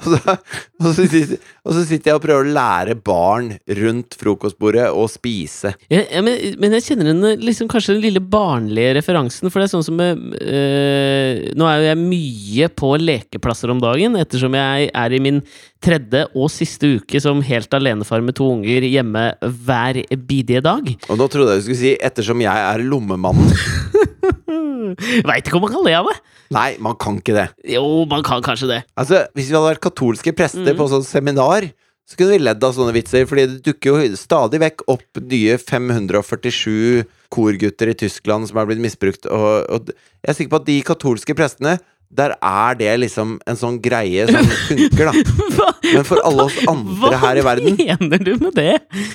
Og 0.00 0.14
så, 0.14 0.34
og, 0.80 0.86
så 0.96 1.04
sitter, 1.04 1.40
og 1.66 1.74
så 1.76 1.82
sitter 1.84 2.10
jeg 2.10 2.16
og 2.16 2.22
prøver 2.24 2.46
å 2.46 2.52
lære 2.54 2.94
barn 3.04 3.50
rundt 3.80 4.16
frokostbordet 4.20 4.86
å 4.96 5.04
spise. 5.12 5.74
Ja, 5.92 6.02
ja, 6.06 6.22
men, 6.24 6.38
men 6.62 6.76
jeg 6.76 6.86
kjenner 6.86 7.10
den 7.10 7.42
liksom 7.44 7.68
kanskje 7.70 7.98
den 7.98 8.06
lille 8.06 8.22
barnlige 8.24 8.94
referansen. 8.96 9.50
For 9.52 9.60
det 9.60 9.68
er 9.68 9.74
sånn 9.74 9.84
som 9.84 10.00
øh, 10.00 11.42
Nå 11.52 11.68
er 11.68 11.82
jo 11.82 11.90
jeg 11.90 12.00
mye 12.00 12.70
på 12.80 12.94
lekeplasser 13.02 13.72
om 13.74 13.82
dagen, 13.82 14.16
ettersom 14.20 14.56
jeg 14.56 14.88
er 14.88 15.16
i 15.16 15.20
min 15.22 15.42
tredje 15.80 16.26
og 16.36 16.50
siste 16.52 16.94
uke 16.98 17.20
som 17.22 17.40
helt 17.44 17.72
alenefar 17.76 18.22
med 18.24 18.36
to 18.38 18.48
unger 18.52 18.84
hjemme 18.84 19.24
hver 19.40 20.02
bidige 20.28 20.62
dag. 20.64 20.90
Og 21.08 21.20
nå 21.20 21.28
trodde 21.32 21.56
jeg 21.56 21.62
du 21.62 21.68
skulle 21.68 21.80
si 21.80 21.94
'ettersom 21.96 22.44
jeg 22.44 22.66
er 22.72 22.84
lommemannen'. 22.84 23.54
Veit 25.28 25.46
ikke 25.46 25.56
om 25.56 25.64
man 25.66 25.72
kan 25.72 25.84
le 25.86 25.94
av 25.96 26.08
det! 26.10 26.16
Nei, 26.50 26.70
man 26.82 26.96
kan 26.98 27.20
ikke 27.20 27.36
det. 27.36 27.46
Jo, 27.76 28.04
man 28.10 28.24
kan 28.26 28.42
kanskje 28.42 28.68
det. 28.68 28.80
Altså, 28.98 29.26
Hvis 29.34 29.48
vi 29.48 29.54
hadde 29.54 29.70
vært 29.70 29.84
katolske 29.84 30.34
prester 30.34 30.74
på 30.74 30.88
sånn 30.90 31.06
seminar, 31.06 31.68
så 32.10 32.18
kunne 32.18 32.34
vi 32.34 32.42
ledd 32.42 32.64
av 32.66 32.74
sånne 32.74 32.94
vitser, 32.96 33.26
fordi 33.30 33.44
det 33.46 33.60
dukker 33.68 33.94
jo 33.94 34.16
stadig 34.18 34.58
vekk 34.58 34.82
opp 34.90 35.20
nye 35.30 35.54
547 35.62 37.04
korgutter 37.30 37.92
i 37.92 37.94
Tyskland 37.94 38.50
som 38.50 38.58
er 38.58 38.66
blitt 38.66 38.82
misbrukt, 38.82 39.28
og, 39.30 39.70
og 39.70 39.92
jeg 39.94 40.32
er 40.32 40.34
sikker 40.34 40.50
på 40.56 40.58
at 40.58 40.66
de 40.66 40.78
katolske 40.88 41.36
prestene 41.38 41.76
der 42.10 42.34
er 42.42 42.74
det 42.78 42.90
liksom 43.04 43.36
en 43.46 43.58
sånn 43.58 43.76
greie 43.82 44.24
som 44.26 44.46
funker, 44.66 45.10
da. 45.10 45.12
Hva, 45.56 45.68
Men 45.84 46.06
for 46.08 46.22
alle 46.26 46.46
oss 46.48 46.56
andre 46.70 47.20
her 47.22 47.38
i 47.38 47.44
verden 47.46 47.78
Hva 47.78 47.96
mener 48.02 48.24
du 48.26 48.32
med 48.42 48.56
det? 48.58 48.72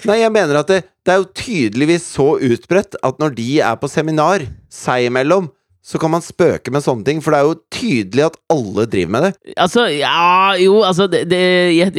Nei, 0.08 0.22
jeg 0.22 0.32
mener 0.32 0.62
at 0.62 0.72
det, 0.72 0.80
det 1.04 1.14
er 1.14 1.20
jo 1.20 1.28
tydeligvis 1.36 2.08
så 2.16 2.30
utbredt 2.40 2.96
at 3.04 3.20
når 3.22 3.36
de 3.36 3.50
er 3.68 3.76
på 3.82 3.92
seminar 3.92 4.48
seg 4.72 5.10
imellom, 5.10 5.50
så 5.86 6.00
kan 6.02 6.10
man 6.10 6.24
spøke 6.26 6.72
med 6.74 6.82
sånne 6.82 7.06
ting, 7.06 7.20
for 7.22 7.34
det 7.34 7.40
er 7.40 7.46
jo 7.46 7.58
tydelig 7.74 8.24
at 8.26 8.38
alle 8.50 8.88
driver 8.90 9.12
med 9.14 9.26
det. 9.28 9.32
Altså, 9.54 9.84
ja 9.94 10.56
Jo, 10.58 10.80
altså 10.88 11.06
det, 11.12 11.22
det 11.30 11.42
jeg, 11.76 11.94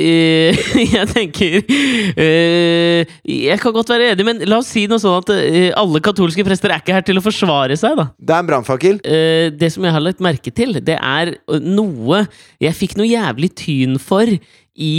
jeg 0.96 1.06
tenker 1.12 1.60
øh, 1.62 3.12
Jeg 3.30 3.60
kan 3.62 3.76
godt 3.76 3.92
være 3.94 4.10
enig, 4.16 4.26
men 4.26 4.42
la 4.50 4.58
oss 4.58 4.72
si 4.74 4.88
noe 4.90 4.98
sånn 5.02 5.20
at 5.22 5.30
øh, 5.36 5.70
alle 5.78 6.02
katolske 6.02 6.44
prester 6.46 6.74
er 6.74 6.82
ikke 6.82 6.96
her 6.96 7.06
til 7.06 7.20
å 7.20 7.24
forsvare 7.24 7.78
seg, 7.78 7.94
da. 8.00 8.08
Det 8.18 8.34
er 8.34 8.42
en 8.42 8.50
brannfakkel. 8.50 8.98
Uh, 9.06 9.54
det 9.54 9.70
som 9.74 9.86
jeg 9.86 9.94
har 9.94 10.02
lagt 10.02 10.24
merke 10.24 10.50
til, 10.50 10.80
det 10.82 10.98
er 10.98 11.36
noe 11.62 12.24
jeg 12.62 12.74
fikk 12.74 12.96
noe 12.98 13.06
jævlig 13.06 13.52
tyn 13.54 14.00
for 14.02 14.26
i 14.26 14.96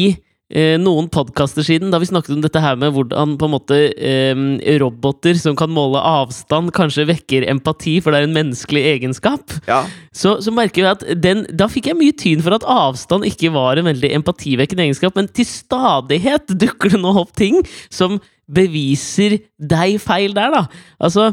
eh, 0.54 0.76
noen 0.82 1.10
podkaster 1.12 1.66
siden, 1.66 1.92
da 1.92 2.00
vi 2.02 2.10
snakket 2.10 2.36
om 2.36 2.44
dette 2.44 2.62
her 2.64 2.78
med 2.80 2.94
hvordan 2.96 3.36
på 3.40 3.48
en 3.48 3.54
måte 3.54 3.80
eh, 3.94 4.44
roboter 4.82 5.40
som 5.40 5.58
kan 5.60 5.72
måle 5.74 6.02
avstand, 6.02 6.74
kanskje 6.76 7.08
vekker 7.12 7.48
empati, 7.52 7.98
for 8.04 8.14
det 8.14 8.22
er 8.22 8.30
en 8.30 8.38
menneskelig 8.38 8.86
egenskap. 8.94 9.58
Ja. 9.70 9.84
Så, 10.16 10.38
så 10.44 10.54
merker 10.56 10.84
vi 10.84 10.92
at 10.92 11.04
den, 11.22 11.46
Da 11.58 11.68
fikk 11.72 11.92
jeg 11.92 12.00
mye 12.00 12.16
tyn 12.18 12.42
for 12.46 12.56
at 12.56 12.66
avstand 12.68 13.28
ikke 13.28 13.52
var 13.56 13.80
en 13.80 13.90
veldig 13.90 14.14
empativekkende 14.22 14.88
egenskap, 14.88 15.18
men 15.18 15.30
til 15.32 15.48
stadighet 15.50 16.56
dukker 16.56 16.96
det 16.96 17.02
nå 17.04 17.14
opp 17.22 17.36
ting 17.38 17.62
som 17.94 18.20
beviser 18.48 19.42
deg 19.60 19.98
feil 20.00 20.36
der, 20.36 20.54
da. 20.54 20.64
Altså 21.04 21.32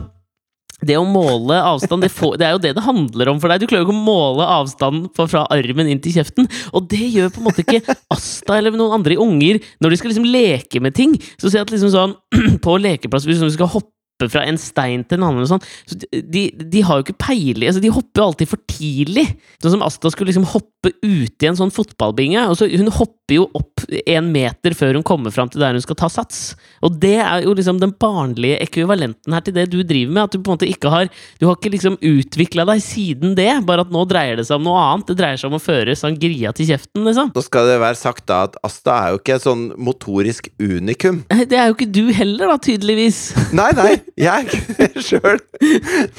det 0.88 0.98
å 1.00 1.06
måle 1.08 1.58
avstand, 1.64 2.04
det, 2.04 2.10
får, 2.14 2.36
det 2.40 2.48
er 2.48 2.54
jo 2.56 2.62
det 2.62 2.74
det 2.76 2.84
handler 2.84 3.32
om 3.32 3.40
for 3.42 3.52
deg. 3.52 3.62
Du 3.62 3.68
klarer 3.70 3.84
jo 3.84 3.88
ikke 3.88 3.96
å 3.96 4.04
måle 4.06 4.48
avstanden 4.58 5.08
fra, 5.14 5.44
armen 5.54 5.90
inn 5.90 6.02
til 6.04 6.16
kjeften. 6.18 6.48
Og 6.74 6.88
det 6.90 7.02
gjør 7.02 7.32
på 7.34 7.42
en 7.42 7.48
måte 7.48 7.64
ikke 7.64 7.82
Asta 8.14 8.58
eller 8.58 8.74
noen 8.74 8.98
andre 8.98 9.18
unger 9.20 9.60
når 9.82 9.92
de 9.92 9.98
skal 10.00 10.12
liksom 10.12 10.28
leke 10.28 10.82
med 10.84 10.96
ting. 10.96 11.16
Så 11.38 11.48
ser 11.48 11.60
jeg 11.62 11.68
at 11.68 11.74
liksom 11.74 11.92
sånn 11.94 12.16
på 12.64 12.78
lekeplass, 12.80 13.26
hvis 13.28 13.42
du 13.42 13.50
skal 13.54 13.70
hoppe 13.72 14.28
fra 14.30 14.44
en 14.46 14.58
stein 14.60 15.02
til 15.04 15.18
en 15.18 15.26
annen, 15.26 15.46
sånn, 15.50 15.62
så 15.90 15.96
de, 15.98 16.44
de 16.54 16.82
har 16.86 17.00
jo 17.00 17.02
ikke 17.02 17.16
peiling 17.18 17.66
altså 17.66 17.82
De 17.82 17.90
hopper 17.92 18.22
jo 18.22 18.26
alltid 18.28 18.50
for 18.52 18.62
tidlig. 18.70 19.26
Sånn 19.58 19.74
som 19.74 19.82
Asta 19.84 20.12
skulle 20.12 20.30
liksom 20.30 20.46
hoppe 20.52 20.94
uti 21.02 21.48
en 21.48 21.58
sånn 21.58 21.74
fotballbinge. 21.74 22.46
Og 22.50 22.58
så 22.60 22.70
Hun 22.70 22.92
hopper 22.94 23.40
jo 23.40 23.48
opp 23.58 23.74
en 24.06 24.30
meter 24.34 24.74
før 24.76 24.98
hun 24.98 25.06
kommer 25.06 25.34
fram 25.34 25.50
til 25.50 25.62
der 25.62 25.76
hun 25.76 25.84
skal 25.84 25.98
ta 25.98 26.08
sats. 26.12 26.54
Og 26.84 26.96
det 27.02 27.16
er 27.22 27.44
jo 27.44 27.54
liksom 27.56 27.80
den 27.82 27.94
barnlige 28.00 28.58
ekvivalenten 28.64 29.34
her 29.34 29.44
til 29.44 29.56
det 29.56 29.68
du 29.72 29.80
driver 29.82 30.12
med. 30.12 30.22
At 30.24 30.34
du 30.34 30.40
på 30.40 30.52
en 30.52 30.58
måte 30.58 30.68
ikke 30.70 30.92
har 30.92 31.10
Du 31.40 31.46
har 31.46 31.56
ikke 31.56 31.72
liksom 31.74 31.96
utvikla 32.00 32.64
deg 32.68 32.82
siden 32.82 33.34
det, 33.38 33.50
bare 33.66 33.84
at 33.84 33.92
nå 33.92 34.04
dreier 34.08 34.38
det 34.38 34.46
seg 34.48 34.60
om 34.60 34.68
noe 34.68 34.80
annet. 34.80 35.08
Det 35.10 35.18
dreier 35.18 35.40
seg 35.40 35.50
om 35.50 35.58
å 35.58 35.62
føre 35.62 35.96
sangria 35.98 36.52
til 36.56 36.70
kjeften, 36.72 37.04
liksom. 37.06 37.32
Så 37.36 37.46
skal 37.48 37.70
det 37.70 37.80
være 37.82 37.98
sagt 37.98 38.26
da 38.30 38.44
at 38.48 38.58
Asta 38.66 38.96
er 39.00 39.14
jo 39.14 39.20
ikke 39.20 39.38
et 39.38 39.46
sånn 39.46 39.66
motorisk 39.76 40.50
unikum. 40.62 41.22
Det 41.50 41.58
er 41.58 41.68
jo 41.68 41.76
ikke 41.76 41.90
du 41.92 42.06
heller, 42.14 42.50
da, 42.50 42.58
tydeligvis. 42.62 43.20
Nei, 43.58 43.70
nei, 43.76 43.92
jeg 44.18 44.30
er 44.30 44.46
ikke 44.48 44.76
det 44.80 45.04
sjøl. 45.04 45.42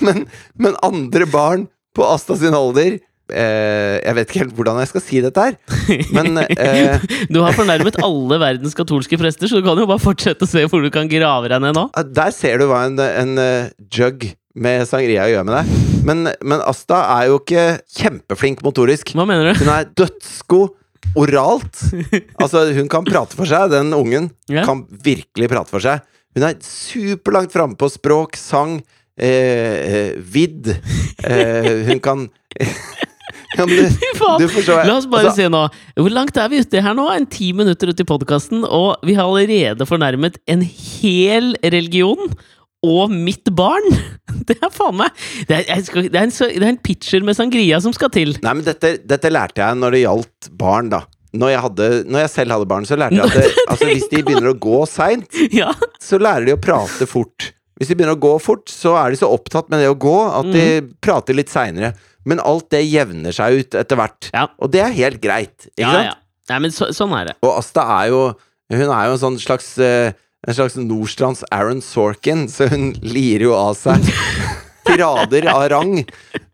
Men, 0.06 0.26
men 0.62 0.78
andre 0.86 1.28
barn 1.30 1.68
på 1.96 2.06
Asta 2.08 2.38
sin 2.40 2.56
alder 2.56 3.00
eh, 3.34 3.98
Jeg 4.02 4.16
vet 4.18 4.30
ikke 4.30 4.42
helt 4.44 4.56
hvordan 4.58 4.80
jeg 4.84 4.92
skal 4.92 5.04
si 5.04 5.22
dette 5.24 5.46
her, 5.48 5.58
men 6.16 6.40
eh, 6.44 7.04
Du 7.32 7.42
har 7.44 7.56
fornærmet 7.58 8.00
alle 8.04 8.40
verdens 8.42 8.78
katolske 8.78 9.20
prester, 9.22 9.50
så 9.50 9.62
du 9.62 9.68
kan 9.68 9.80
jo 9.80 9.90
bare 9.90 10.04
fortsette 10.04 10.48
å 10.48 10.50
se 10.50 10.66
hvor 10.70 10.86
du 10.86 10.92
kan 10.94 11.10
grave 11.12 11.52
deg 11.52 11.64
ned 11.64 11.78
nå. 11.78 11.90
Der 12.16 12.34
ser 12.36 12.62
du 12.62 12.70
hva 12.72 12.86
en, 12.90 13.00
en 13.02 13.38
eh, 13.42 13.70
jug 13.94 14.30
med 14.56 14.86
sangria 14.88 15.28
gjør 15.28 15.46
med 15.48 15.58
deg. 15.58 15.92
Men, 16.06 16.30
men 16.46 16.64
Asta 16.64 17.02
er 17.18 17.30
jo 17.32 17.42
ikke 17.42 17.66
kjempeflink 17.98 18.62
motorisk. 18.66 19.12
Hva 19.18 19.26
mener 19.28 19.52
du? 19.52 19.64
Hun 19.64 19.72
er 19.74 19.88
dødsgod 19.98 20.74
oralt. 21.16 21.86
Altså, 22.42 22.68
hun 22.76 22.90
kan 22.92 23.06
prate 23.08 23.38
for 23.38 23.50
seg, 23.50 23.72
den 23.74 23.94
ungen. 23.96 24.30
Yeah. 24.52 24.66
Kan 24.68 24.86
virkelig 25.06 25.50
prate 25.52 25.72
for 25.72 25.84
seg. 25.84 26.04
Hun 26.36 26.46
er 26.48 26.58
superlangt 26.64 27.54
framme 27.56 27.78
på 27.80 27.88
språk, 27.92 28.36
sang, 28.40 28.80
eh, 29.18 29.76
eh, 29.76 30.12
vidd. 30.20 30.74
Eh, 31.24 31.86
hun 31.88 32.02
kan 32.04 32.28
ja, 33.58 33.66
men 33.66 33.76
det, 33.76 34.10
faen! 34.22 34.42
du 34.42 34.72
La 34.88 34.98
oss 34.98 35.08
bare 35.12 35.30
altså, 35.32 35.46
se 35.46 35.50
nå. 35.52 35.62
Hvor 36.00 36.14
langt 36.14 36.38
er 36.42 36.52
vi 36.52 36.60
ute 36.64 36.82
her 36.84 36.98
nå? 36.98 37.08
En 37.14 37.26
ti 37.32 37.52
minutter 37.58 37.92
ute 37.94 38.06
i 38.06 38.10
podkasten, 38.10 38.66
og 38.68 39.00
vi 39.08 39.16
har 39.18 39.26
allerede 39.30 39.88
fornærmet 39.90 40.38
en 40.52 40.66
hel 40.66 41.54
religion. 41.64 42.34
Og 42.86 43.10
mitt 43.10 43.50
barn! 43.58 43.88
Det 44.46 44.58
er 44.62 44.70
faen 44.74 44.98
meg 45.00 45.14
Det 45.50 45.56
er, 45.64 45.80
skal, 45.82 46.10
det 46.12 46.20
er, 46.20 46.28
en, 46.28 46.34
det 46.36 46.60
er 46.62 46.68
en 46.68 46.78
pitcher 46.84 47.24
med 47.26 47.38
sangria 47.38 47.80
som 47.82 47.94
skal 47.96 48.12
til. 48.14 48.36
Nei, 48.44 48.52
men 48.60 48.66
dette, 48.68 48.98
dette 49.08 49.32
lærte 49.32 49.64
jeg 49.64 49.80
når 49.80 49.96
det 49.96 50.02
gjaldt 50.04 50.50
barn, 50.60 50.92
da. 50.92 51.00
når 51.34 51.54
jeg, 51.56 51.62
hadde, 51.64 51.88
når 52.12 52.26
jeg 52.26 52.32
selv 52.36 52.54
hadde 52.58 52.68
barn, 52.70 52.86
så 52.86 52.98
lærte 53.00 53.18
jeg 53.18 53.26
at 53.32 53.38
det, 53.40 53.64
altså, 53.72 53.88
hvis 53.90 54.06
de 54.12 54.22
begynner 54.28 54.52
å 54.52 54.58
gå 54.68 54.84
seint, 54.92 55.40
Ja. 55.56 55.72
så 56.04 56.20
lærer 56.22 56.46
de 56.52 56.54
å 56.58 56.62
prate 56.62 57.08
fort. 57.10 57.55
Hvis 57.76 57.90
de 57.92 57.98
begynner 57.98 58.16
å 58.16 58.24
gå 58.24 58.34
fort, 58.40 58.70
så 58.72 58.94
er 59.00 59.12
de 59.12 59.20
så 59.20 59.30
opptatt 59.32 59.68
med 59.72 59.82
det 59.84 59.90
å 59.92 59.98
gå 60.00 60.18
at 60.32 60.52
de 60.54 60.68
prater 61.04 61.36
litt 61.36 61.52
seinere. 61.52 61.92
Men 62.26 62.42
alt 62.42 62.70
det 62.74 62.82
jevner 62.88 63.36
seg 63.36 63.62
ut 63.62 63.76
etter 63.78 64.00
hvert. 64.00 64.30
Ja. 64.34 64.48
Og 64.64 64.72
det 64.74 64.82
er 64.82 64.96
helt 64.96 65.20
greit. 65.24 65.68
Ikke 65.76 65.84
ja, 65.84 65.92
sant? 65.92 66.08
ja. 66.08 66.16
Nei, 66.54 66.60
men 66.62 66.74
så, 66.74 66.90
sånn 66.94 67.14
er 67.18 67.32
det. 67.32 67.36
Og 67.46 67.56
Asta 67.58 67.86
er 68.02 68.12
jo 68.14 68.22
Hun 68.70 68.90
er 68.90 69.08
jo 69.10 69.16
en 69.16 69.22
sånn 69.22 69.40
slags 69.42 69.72
eh, 69.82 70.14
En 70.46 70.54
slags 70.58 70.76
Nordstrands 70.78 71.42
Aaron 71.54 71.82
Sorkin, 71.82 72.46
så 72.50 72.68
hun 72.70 72.92
lirer 73.16 73.48
jo 73.48 73.56
av 73.58 73.74
seg 73.80 74.06
tirader 74.86 75.50
av 75.52 75.66
rang. 75.74 76.00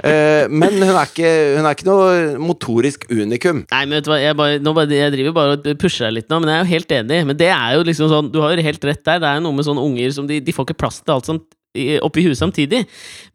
Uh, 0.02 0.48
men 0.50 0.80
hun 0.80 0.96
er, 0.96 1.06
ikke, 1.06 1.32
hun 1.58 1.68
er 1.68 1.78
ikke 1.78 1.90
noe 1.90 2.12
motorisk 2.42 3.08
unikum. 3.12 3.64
Nei, 3.72 3.84
men 3.86 4.00
vet 4.00 4.08
du 4.08 4.12
hva, 4.14 4.20
jeg, 4.24 4.38
bare, 4.40 4.60
nå 4.64 4.76
jeg 4.88 5.16
driver 5.16 5.38
bare 5.38 5.58
og 5.60 5.72
pusher 5.82 6.08
deg 6.08 6.20
litt 6.20 6.32
nå, 6.32 6.42
men 6.42 6.54
jeg 6.54 6.58
er 6.58 6.66
jo 6.66 6.74
helt 6.76 6.94
enig. 7.00 7.24
Men 7.32 7.42
det 7.42 7.50
er 7.54 7.78
jo 7.78 7.88
liksom 7.88 8.12
sånn, 8.12 8.34
du 8.34 8.42
har 8.44 8.56
jo 8.56 8.68
helt 8.70 8.92
rett 8.92 9.04
der. 9.06 9.24
Det 9.24 9.32
er 9.32 9.42
jo 9.42 9.48
noe 9.48 9.60
med 9.60 9.68
sånne 9.68 9.90
unger 9.90 10.14
som 10.16 10.30
de, 10.30 10.42
de 10.44 10.56
får 10.56 10.70
ikke 10.70 10.82
plass 10.84 11.02
til 11.04 11.18
alt 11.18 11.30
sånt 11.30 11.50
oppi 12.04 12.24
huet 12.26 12.36
samtidig. 12.36 12.84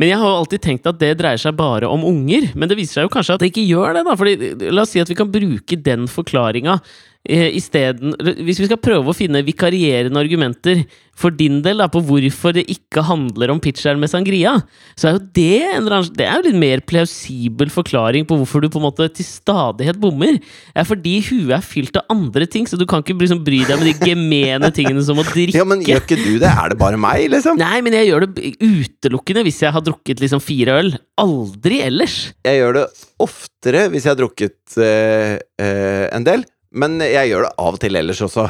Men 0.00 0.10
jeg 0.10 0.20
har 0.20 0.28
jo 0.28 0.40
alltid 0.42 0.64
tenkt 0.64 0.88
at 0.88 0.98
det 1.00 1.14
dreier 1.20 1.40
seg 1.40 1.56
bare 1.56 1.88
om 1.88 2.04
unger. 2.04 2.50
Men 2.54 2.68
det 2.68 2.78
viser 2.78 3.00
seg 3.00 3.08
jo 3.08 3.12
kanskje 3.16 3.36
at 3.36 3.44
det 3.44 3.52
ikke 3.52 3.64
gjør 3.64 3.96
det, 3.96 4.06
da. 4.08 4.16
Fordi, 4.20 4.50
la 4.68 4.84
oss 4.84 4.92
si 4.92 5.02
at 5.02 5.12
vi 5.12 5.18
kan 5.18 5.30
bruke 5.32 5.78
den 5.80 6.08
forklaringa 6.10 6.80
isteden 7.26 8.14
Hvis 8.46 8.60
vi 8.62 8.68
skal 8.68 8.80
prøve 8.82 9.10
å 9.10 9.16
finne 9.16 9.44
vikarierende 9.46 10.20
argumenter 10.20 10.84
for 11.16 11.32
din 11.32 11.62
del 11.64 11.80
da, 11.80 11.86
på 11.88 12.02
hvorfor 12.04 12.52
det 12.52 12.66
ikke 12.68 13.00
handler 13.08 13.48
om 13.48 13.60
pitcheren 13.62 13.96
med 14.02 14.10
sangria, 14.12 14.52
så 15.00 15.08
er 15.08 15.14
jo 15.16 15.22
det 15.38 15.62
en 15.78 15.86
Det 16.12 16.26
er 16.26 16.34
jo 16.36 16.44
litt 16.44 16.58
mer 16.60 16.82
plausibel 16.84 17.70
forklaring 17.72 18.26
på 18.28 18.36
hvorfor 18.36 18.60
du 18.60 18.68
på 18.68 18.82
en 18.82 18.84
måte 18.84 19.08
til 19.16 19.24
stadighet 19.24 19.96
bommer. 20.00 20.36
Det 20.36 20.82
er 20.82 20.88
fordi 20.88 21.14
huet 21.24 21.54
er 21.56 21.64
fylt 21.64 21.96
av 21.96 22.12
andre 22.12 22.44
ting, 22.44 22.68
så 22.68 22.76
du 22.76 22.84
kan 22.84 23.00
ikke 23.00 23.16
liksom 23.16 23.40
bry 23.46 23.62
deg 23.64 23.80
med 23.80 23.88
de 23.88 24.10
gemene 24.10 24.70
tingene 24.76 25.04
som 25.06 25.16
å 25.16 25.24
drikke. 25.24 25.56
Ja, 25.56 25.64
men 25.64 25.84
gjør 25.86 26.04
ikke 26.04 26.20
du 26.20 26.34
det? 26.42 26.50
Er 26.52 26.74
det 26.74 26.78
bare 26.82 27.00
meg, 27.00 27.30
liksom? 27.32 27.56
Nei, 27.60 27.80
men 27.84 27.96
jeg 27.96 28.10
gjør 28.10 28.26
det 28.26 28.52
utelukkende 28.60 29.46
hvis 29.48 29.62
jeg 29.64 29.72
har 29.72 29.86
drukket 29.86 30.20
liksom 30.20 30.44
fire 30.44 30.76
øl. 30.82 30.92
Aldri 31.22 31.80
ellers. 31.86 32.18
Jeg 32.44 32.60
gjør 32.60 32.82
det 32.82 32.84
oftere 33.24 33.86
hvis 33.88 34.04
jeg 34.04 34.12
har 34.12 34.20
drukket 34.20 34.76
øh, 34.76 35.38
øh, 35.64 36.04
en 36.12 36.28
del. 36.28 36.44
Men 36.76 36.98
jeg 37.00 37.30
gjør 37.32 37.46
det 37.46 37.52
av 37.66 37.76
og 37.78 37.80
til 37.82 37.96
ellers 37.98 38.20
også. 38.26 38.48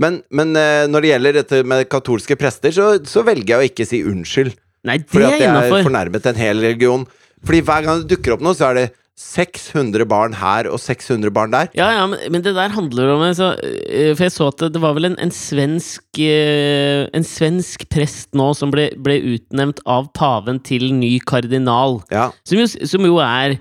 Men, 0.00 0.18
men 0.34 0.52
eh, 0.60 0.84
når 0.90 1.04
det 1.04 1.12
gjelder 1.14 1.38
dette 1.40 1.62
med 1.64 1.86
katolske 1.92 2.36
prester, 2.40 2.74
så, 2.76 2.90
så 3.08 3.24
velger 3.26 3.54
jeg 3.54 3.62
å 3.62 3.68
ikke 3.70 3.86
si 3.88 4.02
unnskyld. 4.04 4.52
Nei, 4.84 4.98
det 5.00 5.08
Fordi 5.08 5.24
er 5.30 5.32
at 5.32 5.40
jeg 5.40 5.52
innafor. 5.54 5.86
fornærmet 5.86 6.28
en 6.28 6.42
hel 6.42 6.60
religion. 6.60 7.06
Fordi 7.44 7.62
hver 7.64 7.86
gang 7.86 8.02
det 8.02 8.12
dukker 8.12 8.36
opp 8.36 8.44
noe, 8.44 8.56
så 8.58 8.68
er 8.70 8.78
det 8.82 8.86
600 9.20 10.02
barn 10.10 10.32
her 10.40 10.66
og 10.66 10.80
600 10.82 11.30
barn 11.32 11.52
der. 11.54 11.68
Ja, 11.78 11.86
ja, 11.94 12.06
men, 12.10 12.18
men 12.34 12.42
det 12.42 12.52
der 12.56 12.72
handler 12.74 13.12
om 13.14 13.22
så, 13.38 13.52
eh, 13.62 14.10
For 14.16 14.26
jeg 14.26 14.34
så 14.34 14.48
at 14.50 14.64
det, 14.64 14.72
det 14.74 14.82
var 14.82 14.96
vel 14.96 15.06
en, 15.12 15.14
en 15.22 15.30
svensk 15.34 16.18
eh, 16.18 17.04
En 17.14 17.26
svensk 17.26 17.86
prest 17.94 18.32
nå 18.34 18.48
som 18.58 18.72
ble, 18.74 18.88
ble 18.98 19.20
utnevnt 19.36 19.80
av 19.86 20.10
paven 20.18 20.58
til 20.66 20.90
ny 20.98 21.12
kardinal. 21.22 22.00
Ja, 22.10 22.32
Som 22.42 22.64
jo, 22.64 22.66
som 22.66 23.06
jo 23.06 23.20
er 23.22 23.56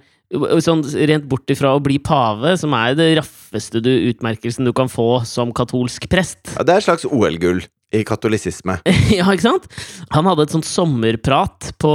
Sånn 0.63 0.81
rent 1.09 1.27
bort 1.29 1.51
ifra 1.53 1.75
å 1.75 1.83
bli 1.83 1.99
pave, 2.01 2.55
som 2.57 2.73
er 2.77 2.97
det 2.97 3.11
raffeste 3.19 3.81
du, 3.83 3.91
utmerkelsen 4.09 4.65
du 4.65 4.73
kan 4.75 4.89
få 4.89 5.23
som 5.29 5.53
katolsk 5.55 6.09
prest. 6.09 6.41
Ja, 6.55 6.65
Det 6.65 6.73
er 6.73 6.81
et 6.81 6.87
slags 6.87 7.05
OL-gull 7.05 7.61
i 7.93 8.01
katolisisme. 8.07 8.79
ja, 9.17 9.27
ikke 9.29 9.45
sant? 9.45 9.67
Han 10.15 10.27
hadde 10.29 10.47
et 10.47 10.55
sånt 10.55 10.67
sommerprat 10.67 11.73
på, 11.81 11.91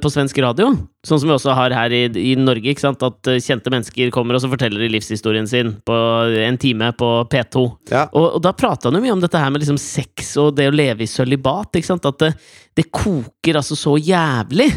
på 0.00 0.12
svensk 0.12 0.38
radio, 0.42 0.70
sånn 1.04 1.20
som 1.20 1.28
vi 1.28 1.34
også 1.36 1.56
har 1.56 1.74
her 1.76 1.92
i, 1.92 2.02
i 2.08 2.32
Norge. 2.40 2.72
ikke 2.72 2.84
sant? 2.86 3.04
At 3.04 3.28
eh, 3.30 3.40
kjente 3.42 3.72
mennesker 3.72 4.12
kommer 4.14 4.38
og 4.38 4.44
så 4.44 4.50
forteller 4.52 4.84
de 4.84 4.90
livshistorien 4.94 5.48
sin 5.50 5.74
på 5.84 5.98
en 6.46 6.58
time 6.62 6.92
på 6.96 7.10
P2. 7.32 7.66
Ja. 7.92 8.06
Og, 8.08 8.38
og 8.38 8.40
da 8.44 8.54
prata 8.56 8.88
han 8.88 8.98
jo 8.98 9.04
mye 9.04 9.16
om 9.18 9.24
dette 9.24 9.40
her 9.40 9.52
med 9.52 9.64
liksom 9.64 9.80
sex 9.80 10.34
og 10.40 10.54
det 10.56 10.70
å 10.70 10.74
leve 10.74 11.04
i 11.04 11.10
sølibat. 11.10 11.76
ikke 11.76 11.92
sant? 11.92 12.08
At 12.08 12.22
det, 12.22 12.32
det 12.78 12.88
koker 12.88 13.60
altså 13.60 13.76
så 13.78 13.98
jævlig. 14.00 14.70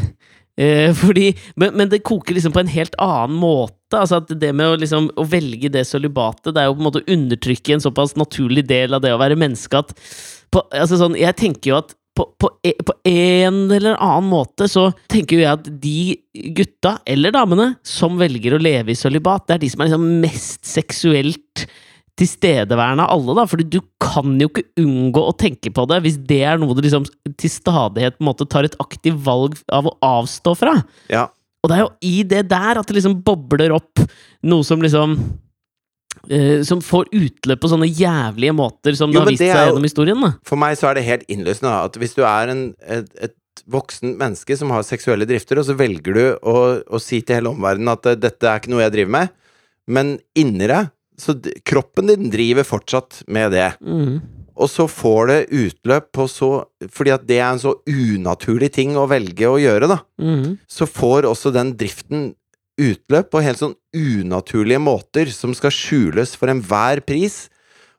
Eh, 0.57 0.93
fordi, 1.01 1.33
men, 1.59 1.75
men 1.75 1.91
det 1.91 2.03
koker 2.07 2.37
liksom 2.37 2.55
på 2.55 2.63
en 2.63 2.71
helt 2.71 2.95
annen 3.01 3.35
måte. 3.41 3.73
Altså 3.95 4.21
at 4.21 4.31
Det 4.31 4.53
med 4.55 4.73
å, 4.73 4.79
liksom, 4.79 5.11
å 5.19 5.27
velge 5.29 5.71
det 5.71 5.85
sølibatet, 5.87 6.53
det 6.55 6.63
er 6.63 6.69
jo 6.69 6.77
på 6.77 6.83
en 6.83 6.89
måte 6.89 7.03
å 7.03 7.11
undertrykke 7.15 7.75
en 7.75 7.85
såpass 7.85 8.15
naturlig 8.19 8.65
del 8.69 8.95
av 8.97 9.03
det 9.03 9.13
å 9.15 9.21
være 9.21 9.37
menneske 9.39 9.83
at 9.83 9.93
på, 10.53 10.61
altså 10.71 10.97
sånn, 10.99 11.15
Jeg 11.19 11.35
tenker 11.39 11.71
jo 11.73 11.77
at 11.81 11.95
på, 12.15 12.23
på, 12.39 12.47
e- 12.63 12.77
på 12.87 12.93
en 13.11 13.57
eller 13.75 13.97
annen 13.99 14.29
måte 14.31 14.69
så 14.71 14.85
tenker 15.11 15.41
jeg 15.41 15.49
at 15.51 15.65
de 15.83 16.15
gutta, 16.55 16.93
eller 17.11 17.33
damene, 17.35 17.73
som 17.83 18.15
velger 18.19 18.55
å 18.55 18.61
leve 18.61 18.93
i 18.93 18.95
sølibat, 18.95 19.43
det 19.49 19.57
er 19.57 19.63
de 19.65 19.71
som 19.73 19.83
er 19.83 19.89
liksom 19.89 20.05
mest 20.23 20.61
seksuelt 20.69 21.65
tilstedeværende 22.19 23.05
av 23.05 23.15
alle, 23.15 23.35
da. 23.37 23.45
Fordi 23.49 23.65
du 23.75 23.79
kan 24.01 24.35
jo 24.39 24.49
ikke 24.51 24.65
unngå 24.81 25.23
å 25.27 25.35
tenke 25.37 25.71
på 25.75 25.87
det 25.91 26.01
hvis 26.05 26.19
det 26.29 26.41
er 26.47 26.59
noe 26.61 26.75
du 26.75 26.83
liksom 26.85 27.07
til 27.35 27.51
stadighet 27.51 28.17
på 28.17 28.23
en 28.23 28.29
måte 28.31 28.47
tar 28.49 28.67
et 28.67 28.77
aktivt 28.83 29.19
valg 29.25 29.57
av 29.73 29.89
å 29.89 29.95
avstå 30.05 30.55
fra. 30.59 30.77
Ja. 31.11 31.27
Og 31.63 31.71
det 31.71 31.79
er 31.79 31.83
jo 31.83 31.91
i 32.05 32.19
det 32.27 32.45
der 32.51 32.79
at 32.79 32.87
det 32.87 32.99
liksom 32.99 33.19
bobler 33.25 33.73
opp 33.75 34.05
noe 34.45 34.67
som 34.67 34.83
liksom 34.83 35.17
Uh, 36.25 36.63
Som 36.65 36.79
får 36.81 37.09
utløp 37.13 37.59
på 37.61 37.69
sånne 37.69 37.85
jævlige 37.85 38.53
måter 38.55 38.95
som 38.97 39.11
det 39.13 39.19
har 39.19 39.27
vist 39.29 39.43
det 39.43 39.49
seg 39.51 39.67
gjennom 39.67 39.83
historien. 39.85 40.21
da 40.23 40.31
For 40.47 40.57
meg 40.57 40.73
så 40.79 40.87
er 40.89 40.97
det 40.97 41.03
helt 41.05 41.25
innløsende 41.29 41.73
at 41.85 41.99
hvis 42.01 42.15
du 42.17 42.23
er 42.25 42.49
en, 42.49 42.63
et, 42.81 43.11
et 43.27 43.35
voksen 43.69 44.15
menneske 44.17 44.57
som 44.57 44.71
har 44.73 44.87
seksuelle 44.87 45.27
drifter, 45.29 45.59
og 45.59 45.67
så 45.67 45.75
velger 45.77 46.17
du 46.17 46.23
å, 46.39 46.55
å 46.81 47.01
si 47.03 47.19
til 47.21 47.37
hele 47.37 47.51
omverdenen 47.51 47.93
at 47.93 48.09
eh, 48.09 48.17
dette 48.17 48.49
er 48.49 48.63
ikke 48.63 48.73
noe 48.73 48.81
jeg 48.81 48.95
driver 48.95 49.13
med, 49.19 49.35
men 49.85 50.15
inni 50.39 50.71
deg 50.71 50.89
så 51.19 51.35
Kroppen 51.67 52.09
din 52.11 52.31
driver 52.33 52.67
fortsatt 52.67 53.23
med 53.31 53.53
det. 53.55 53.69
Mm. 53.81 54.19
Og 54.55 54.71
så 54.71 54.85
får 54.87 55.31
det 55.31 55.39
utløp 55.51 56.11
på 56.15 56.27
så 56.31 56.49
Fordi 56.91 57.11
at 57.11 57.25
det 57.27 57.41
er 57.41 57.49
en 57.49 57.59
så 57.59 57.75
unaturlig 57.89 58.71
ting 58.77 58.95
å 58.95 59.07
velge 59.11 59.49
å 59.49 59.59
gjøre, 59.59 59.89
da. 59.91 59.99
Mm. 60.21 60.55
Så 60.67 60.87
får 60.87 61.27
også 61.29 61.53
den 61.55 61.75
driften 61.79 62.33
utløp 62.75 63.29
på 63.31 63.39
helt 63.43 63.61
sånn 63.61 63.75
unaturlige 63.95 64.81
måter 64.83 65.29
som 65.31 65.53
skal 65.55 65.71
skjules 65.71 66.33
for 66.35 66.51
enhver 66.51 66.99
pris. 67.07 67.45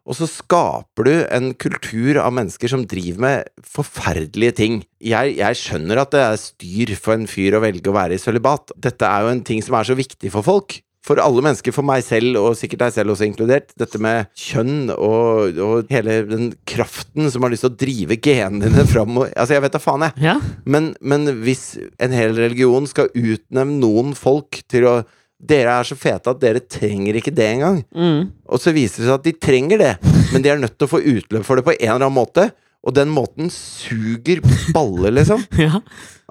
Og 0.07 0.15
så 0.15 0.29
skaper 0.31 1.09
du 1.09 1.15
en 1.35 1.49
kultur 1.59 2.21
av 2.23 2.35
mennesker 2.37 2.71
som 2.71 2.85
driver 2.87 3.25
med 3.25 3.65
forferdelige 3.67 4.57
ting. 4.61 4.77
Jeg, 5.03 5.35
jeg 5.41 5.59
skjønner 5.59 6.03
at 6.03 6.13
det 6.15 6.23
er 6.23 6.39
styr 6.39 6.93
for 7.01 7.17
en 7.17 7.27
fyr 7.31 7.57
å 7.57 7.63
velge 7.65 7.91
å 7.91 7.97
være 7.97 8.15
i 8.15 8.23
sølibat. 8.23 8.71
Dette 8.79 9.09
er 9.09 9.25
jo 9.25 9.33
en 9.33 9.43
ting 9.49 9.65
som 9.67 9.75
er 9.79 9.89
så 9.89 9.97
viktig 9.99 10.31
for 10.37 10.47
folk. 10.47 10.79
For 11.07 11.21
alle 11.23 11.43
mennesker, 11.45 11.71
for 11.75 11.87
meg 11.87 12.03
selv, 12.03 12.35
og 12.41 12.57
sikkert 12.59 12.81
deg 12.83 12.95
selv 12.97 13.13
også 13.15 13.27
inkludert. 13.29 13.69
Dette 13.79 14.01
med 14.03 14.27
kjønn 14.35 14.89
og, 14.97 15.59
og 15.63 15.93
hele 15.95 16.17
den 16.27 16.49
kraften 16.67 17.31
som 17.31 17.47
har 17.47 17.53
lyst 17.55 17.63
til 17.63 17.71
å 17.71 17.79
drive 17.79 18.17
genene 18.25 18.67
dine 18.73 18.87
fram. 18.91 19.15
og- 19.23 19.31
Altså, 19.37 19.55
jeg 19.55 19.63
vet 19.63 19.77
da 19.77 19.79
faen, 19.79 20.03
jeg. 20.09 20.13
Ja. 20.27 20.35
Men, 20.67 20.97
men 21.01 21.29
hvis 21.45 21.77
en 22.03 22.11
hel 22.17 22.35
religion 22.35 22.89
skal 22.91 23.09
utnevne 23.15 23.79
noen 23.85 24.15
folk 24.19 24.63
til 24.69 24.89
å 24.91 24.97
Dere 25.37 25.69
er 25.69 25.85
så 25.85 25.93
fete 26.01 26.31
at 26.33 26.39
dere 26.41 26.63
trenger 26.65 27.19
ikke 27.21 27.29
det 27.37 27.45
engang. 27.45 27.83
Mm. 27.93 28.31
Og 28.49 28.57
så 28.59 28.73
viser 28.73 29.03
det 29.03 29.09
seg 29.11 29.17
at 29.19 29.27
de 29.27 29.33
trenger 29.37 29.79
det, 29.83 29.91
men 30.33 30.41
de 30.41 30.49
er 30.49 30.57
nødt 30.57 30.79
til 30.81 30.87
å 30.89 30.93
få 30.95 31.03
utløp 31.05 31.45
for 31.45 31.61
det 31.61 31.65
på 31.67 31.75
en 31.75 31.83
eller 31.91 32.07
annen 32.07 32.17
måte. 32.17 32.47
Og 32.89 32.95
den 32.97 33.13
måten 33.13 33.51
suger 33.53 34.41
baller, 34.73 35.13
liksom. 35.13 35.45
ja. 35.61 35.83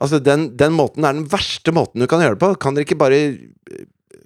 Altså, 0.02 0.18
den, 0.26 0.48
den 0.58 0.74
måten 0.74 1.06
er 1.06 1.14
den 1.20 1.28
verste 1.30 1.70
måten 1.78 2.02
du 2.02 2.08
kan 2.10 2.20
gjøre 2.26 2.34
det 2.34 2.42
på. 2.48 2.50
Kan 2.66 2.74
dere 2.74 2.88
ikke 2.90 2.98
bare 2.98 3.22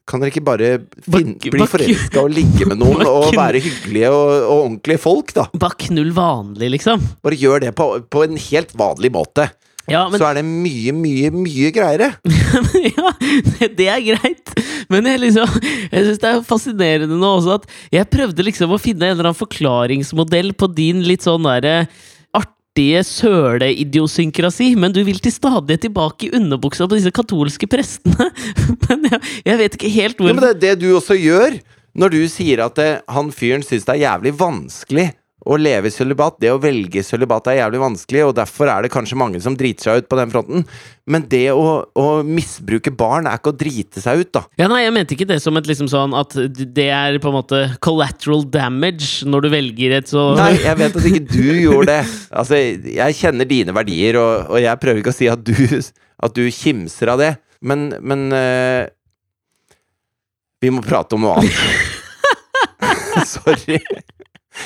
Kan 0.10 0.24
dere 0.24 0.32
ikke 0.34 0.42
bare 0.48 0.70
finne, 1.06 1.36
Bak- 1.38 1.48
bli 1.54 1.62
bak- 1.62 1.70
forelska 1.76 2.24
og 2.24 2.34
ligge 2.34 2.66
med 2.72 2.80
noen 2.82 3.06
og 3.14 3.30
være 3.38 3.62
hyggelige 3.62 4.10
og, 4.10 4.32
og 4.50 4.54
ordentlige 4.64 5.02
folk, 5.06 5.34
da? 5.38 5.46
Bare 5.62 5.78
knull 5.86 6.10
vanlig, 6.18 6.72
liksom. 6.80 7.04
Bare 7.26 7.38
gjør 7.38 7.62
det 7.68 7.76
på, 7.78 7.92
på 8.10 8.26
en 8.26 8.40
helt 8.50 8.74
vanlig 8.80 9.12
måte. 9.14 9.50
Ja, 9.90 10.04
men 10.10 10.22
Så 10.22 10.28
er 10.28 10.36
det 10.38 10.44
mye, 10.46 10.92
mye, 10.94 11.32
mye 11.34 11.72
greiere. 11.74 12.12
ja, 12.98 13.14
det- 13.58 13.72
det 13.78 13.88
er 13.90 14.04
greit. 14.06 14.52
Men 14.90 15.06
jeg, 15.06 15.22
liksom, 15.22 15.50
jeg 15.94 16.06
syns 16.08 16.22
det 16.22 16.30
er 16.30 16.44
fascinerende 16.46 17.18
nå 17.22 17.32
også 17.40 17.56
at 17.60 17.66
jeg 17.94 18.10
prøvde 18.10 18.46
liksom 18.46 18.74
å 18.74 18.80
finne 18.82 19.06
en 19.10 19.16
eller 19.16 19.30
annen 19.30 19.38
forklaringsmodell 19.40 20.54
på 20.58 20.70
din 20.78 21.02
litt 21.06 21.26
sånn 21.26 21.46
derre 21.46 21.84
artige 22.70 23.04
søleidiosynkrasi, 23.04 24.76
men 24.78 24.94
du 24.94 25.02
vil 25.04 25.20
til 25.20 25.32
stadighet 25.34 25.82
tilbake 25.82 26.28
i 26.28 26.36
underbuksa 26.36 26.88
på 26.88 26.96
disse 26.96 27.12
katolske 27.12 27.68
prestene. 27.68 28.30
Men 28.90 29.10
jeg, 29.10 29.20
jeg 29.46 29.58
vet 29.58 29.74
ikke 29.76 29.90
helt 29.90 30.20
Ja, 30.20 30.24
hvor 30.24 30.34
men 30.34 30.44
det 30.44 30.62
det 30.62 30.82
du 30.82 30.96
også 30.96 31.18
gjør 31.18 31.60
når 31.96 32.10
du 32.14 32.20
sier 32.30 32.62
at 32.64 32.76
det, 32.78 33.02
han 33.10 33.32
fyren 33.32 33.64
syns 33.66 33.86
det 33.86 33.96
er 33.96 34.04
jævlig 34.06 34.34
vanskelig 34.40 35.08
å 35.48 35.56
leve 35.56 35.88
i 35.88 35.94
sølibat. 35.94 36.36
Det 36.42 36.50
å 36.52 36.60
velge 36.60 37.04
sølibat 37.06 37.48
er 37.48 37.62
jævlig 37.62 37.80
vanskelig, 37.82 38.24
og 38.28 38.34
derfor 38.36 38.70
er 38.72 38.84
det 38.84 38.92
kanskje 38.92 39.18
mange 39.20 39.40
som 39.44 39.56
driter 39.58 39.88
seg 39.88 40.02
ut 40.02 40.10
på 40.12 40.18
den 40.20 40.34
fronten. 40.34 40.66
Men 41.10 41.24
det 41.32 41.46
å, 41.54 41.64
å 41.88 42.08
misbruke 42.28 42.92
barn 42.96 43.30
er 43.30 43.40
ikke 43.40 43.54
å 43.54 43.60
drite 43.60 44.04
seg 44.04 44.26
ut, 44.26 44.32
da. 44.36 44.44
Ja, 44.60 44.68
nei, 44.72 44.82
Jeg 44.84 44.96
mente 44.98 45.16
ikke 45.16 45.30
det 45.30 45.40
som 45.44 45.58
et 45.60 45.70
liksom 45.70 45.88
sånn 45.92 46.16
at 46.18 46.36
det 46.60 46.90
er 46.92 47.20
på 47.24 47.32
en 47.32 47.38
måte 47.40 47.62
collateral 47.86 48.44
damage 48.52 49.28
når 49.30 49.48
du 49.48 49.50
velger 49.56 49.96
et 50.02 50.12
så 50.12 50.30
Nei, 50.38 50.52
jeg 50.60 50.82
vet 50.82 51.00
at 51.00 51.10
ikke 51.10 51.26
du 51.32 51.50
gjorde 51.64 51.96
det. 51.96 52.04
Altså, 52.44 52.60
jeg 53.00 53.20
kjenner 53.22 53.50
dine 53.50 53.76
verdier, 53.76 54.20
og, 54.20 54.52
og 54.54 54.64
jeg 54.64 54.84
prøver 54.84 55.02
ikke 55.04 55.16
å 55.16 55.20
si 55.22 55.32
at 55.32 55.46
du, 55.48 55.56
at 56.20 56.36
du 56.36 56.44
kimser 56.54 57.16
av 57.16 57.24
det, 57.24 57.34
men, 57.60 57.90
men 58.00 58.30
eh, 58.36 58.86
Vi 60.64 60.72
må 60.72 60.84
prate 60.84 61.16
om 61.16 61.24
noe 61.24 61.40
annet. 61.40 61.56
Sorry. 63.34 63.80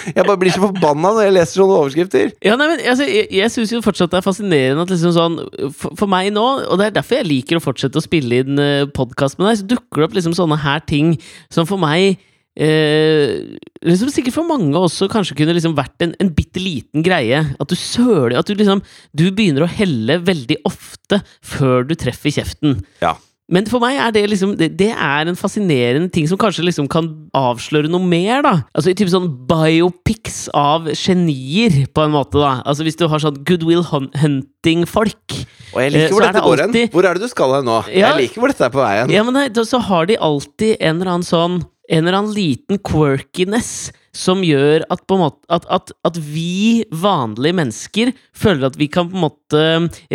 Jeg 0.09 0.25
bare 0.25 0.39
blir 0.41 0.53
så 0.53 0.63
forbanna 0.63 1.13
når 1.15 1.27
jeg 1.27 1.35
leser 1.37 1.61
sånne 1.61 1.77
overskrifter. 1.79 2.33
Ja, 2.45 2.57
nei, 2.59 2.69
men 2.73 2.83
altså, 2.93 3.07
Jeg, 3.07 3.29
jeg 3.33 3.53
syns 3.53 3.73
jo 3.75 3.83
fortsatt 3.85 4.11
det 4.13 4.19
er 4.19 4.25
fascinerende 4.25 4.85
at 4.85 4.91
liksom 4.93 5.15
sånn 5.15 5.39
for, 5.71 5.95
for 5.99 6.11
meg 6.11 6.33
nå, 6.35 6.43
og 6.67 6.81
det 6.81 6.89
er 6.89 6.99
derfor 6.99 7.21
jeg 7.21 7.29
liker 7.29 7.59
å 7.59 7.63
fortsette 7.63 7.99
å 7.99 8.05
spille 8.05 8.43
inn 8.43 8.59
uh, 8.59 8.89
podkast 8.95 9.39
med 9.39 9.49
deg, 9.49 9.61
så 9.61 9.71
dukker 9.75 10.03
det 10.03 10.09
opp 10.09 10.19
liksom 10.19 10.37
sånne 10.37 10.59
her 10.63 10.83
ting 10.89 11.15
som 11.53 11.69
for 11.69 11.81
meg 11.81 12.21
Eh, 12.53 13.57
liksom 13.81 14.11
sikkert 14.13 14.35
for 14.35 14.45
mange 14.45 14.77
også 14.77 15.07
kanskje 15.09 15.33
kunne 15.39 15.55
liksom 15.57 15.73
vært 15.73 16.03
en, 16.05 16.11
en 16.21 16.29
bitte 16.37 16.61
liten 16.61 17.01
greie. 17.05 17.39
At 17.41 17.71
du 17.71 17.73
søler 17.73 18.37
At 18.37 18.45
du 18.45 18.53
liksom 18.53 18.83
Du 19.09 19.25
begynner 19.33 19.65
å 19.65 19.71
helle 19.73 20.19
veldig 20.21 20.59
ofte 20.69 21.23
før 21.41 21.87
du 21.89 21.95
treffer 21.97 22.33
kjeften. 22.35 22.83
Ja. 23.01 23.15
Men 23.51 23.65
for 23.67 23.83
meg 23.83 23.97
er 23.99 24.11
det 24.15 24.21
liksom 24.31 24.53
det, 24.57 24.69
det 24.79 24.91
er 24.95 25.27
en 25.27 25.35
fascinerende 25.35 26.07
ting 26.15 26.25
som 26.31 26.37
kanskje 26.39 26.63
liksom 26.63 26.87
kan 26.89 27.09
avsløre 27.35 27.89
noe 27.91 27.99
mer, 28.07 28.39
da. 28.45 28.53
Altså 28.73 28.93
i 28.93 28.95
type 28.95 29.11
sånn 29.11 29.27
biopics 29.49 30.45
av 30.55 30.87
genier, 30.95 31.81
på 31.93 32.05
en 32.05 32.13
måte, 32.15 32.39
da. 32.39 32.53
Altså 32.63 32.85
hvis 32.87 32.95
du 32.97 33.03
har 33.11 33.19
sånn 33.21 33.41
goodwill 33.45 33.83
hunting-folk. 33.91 35.35
Og 35.73 35.81
jeg 35.81 35.91
liker 35.93 36.07
Eh, 36.07 36.13
hvor 36.13 36.23
dette 36.23 36.39
det 36.39 36.45
går 36.47 36.63
hen. 36.63 36.77
Hvor 36.93 37.05
er 37.09 37.13
det 37.19 37.25
du 37.27 37.31
skal 37.33 37.55
hen 37.57 37.67
nå? 37.67 37.77
Ja. 37.91 38.13
Jeg 38.13 38.21
liker 38.23 38.41
hvor 38.43 38.53
dette 38.53 38.65
er 38.67 38.73
på 38.73 38.81
vei 38.83 38.93
hen. 39.01 39.11
Ja, 39.13 39.23
men 39.27 39.33
nei, 39.37 39.47
da- 39.49 39.65
så 39.67 39.81
har 39.81 40.05
de 40.09 40.17
alltid 40.17 40.77
en 40.79 41.01
eller 41.01 41.11
annen 41.17 41.27
sånn 41.27 41.61
En 41.91 42.07
eller 42.07 42.15
annen 42.15 42.31
liten 42.33 42.77
quirkiness 42.79 43.91
som 44.13 44.43
gjør 44.45 44.83
at, 44.93 45.01
måte, 45.09 45.41
at, 45.49 45.65
at, 45.73 45.91
at 46.05 46.17
vi 46.21 46.83
vanlige 46.93 47.55
mennesker 47.57 48.11
føler 48.37 48.67
at 48.67 48.77
vi 48.77 48.87
kan 48.93 49.07
på 49.09 49.17
en 49.17 49.23
måte 49.25 49.63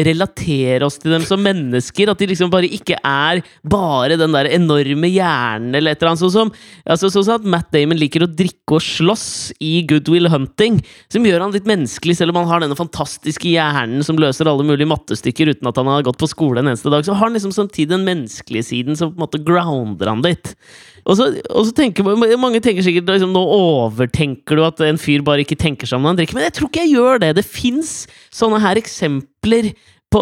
relatere 0.07 0.87
oss 0.87 1.01
til 1.03 1.15
dem 1.17 1.25
som 1.27 1.43
mennesker. 1.43 2.11
At 2.13 2.21
de 2.23 2.29
liksom 2.31 2.53
bare 2.53 2.71
ikke 2.71 2.99
er 3.03 3.43
bare 3.67 4.19
den 4.21 4.35
der 4.37 4.51
enorme 4.55 5.11
hjernen 5.11 5.75
eller 5.75 5.97
et 5.97 6.03
eller 6.03 6.13
annet. 6.13 6.23
Sånn 6.23 6.35
som, 6.35 6.53
altså, 6.87 7.11
sånn 7.11 7.35
at 7.41 7.49
Matt 7.49 7.73
Damon 7.75 7.99
liker 7.99 8.25
å 8.25 8.31
drikke 8.31 8.79
og 8.79 8.85
slåss 8.85 9.27
i 9.65 9.81
Goodwill 9.89 10.31
Hunting. 10.31 10.79
Som 11.13 11.27
gjør 11.27 11.47
han 11.47 11.55
litt 11.57 11.69
menneskelig, 11.69 12.19
selv 12.21 12.35
om 12.35 12.43
han 12.43 12.51
har 12.53 12.65
denne 12.65 12.79
fantastiske 12.79 13.51
hjernen 13.51 14.07
som 14.07 14.21
løser 14.21 14.51
alle 14.51 14.67
mulige 14.67 14.91
mattestykker 14.91 15.55
uten 15.55 15.71
at 15.71 15.81
han 15.81 15.91
har 15.91 16.07
gått 16.07 16.21
på 16.23 16.31
skole 16.31 16.63
en 16.63 16.71
eneste 16.71 16.93
dag. 16.93 17.03
Så 17.07 17.17
har 17.17 17.27
han 17.27 17.35
liksom 17.35 17.55
samtidig 17.57 17.91
den 17.97 18.07
menneskelige 18.07 18.71
siden 18.71 18.99
som 18.99 19.11
på 19.11 19.19
en 19.19 19.27
måte 19.27 19.43
grounder 19.43 20.13
han 20.13 20.23
litt. 20.23 20.55
Og 21.09 21.17
så, 21.17 21.31
og 21.49 21.65
så 21.65 21.73
tenker 21.73 22.05
man- 22.05 22.19
Mange 22.39 22.61
tenker 22.61 22.85
sikkert 22.85 23.09
liksom, 23.09 23.33
nå 23.33 23.41
overtenker 23.89 24.59
du 24.59 24.65
at 24.67 24.81
en 24.87 25.01
fyr 25.01 25.25
bare 25.27 25.45
ikke 25.45 25.59
tenker 25.59 25.89
seg 25.89 25.99
om 25.99 26.07
når 26.07 26.15
han 26.15 26.21
drikker, 26.23 26.39
men 26.39 26.49
jeg 26.49 26.57
tror 26.59 26.71
ikke 26.71 26.85
jeg 26.85 26.97
gjør 26.97 27.23
det. 27.25 27.31
Det 27.39 27.47
fins 27.47 27.93
sånne 28.35 28.61
her 28.63 28.81
eksempler 28.81 29.73
på, 30.09 30.21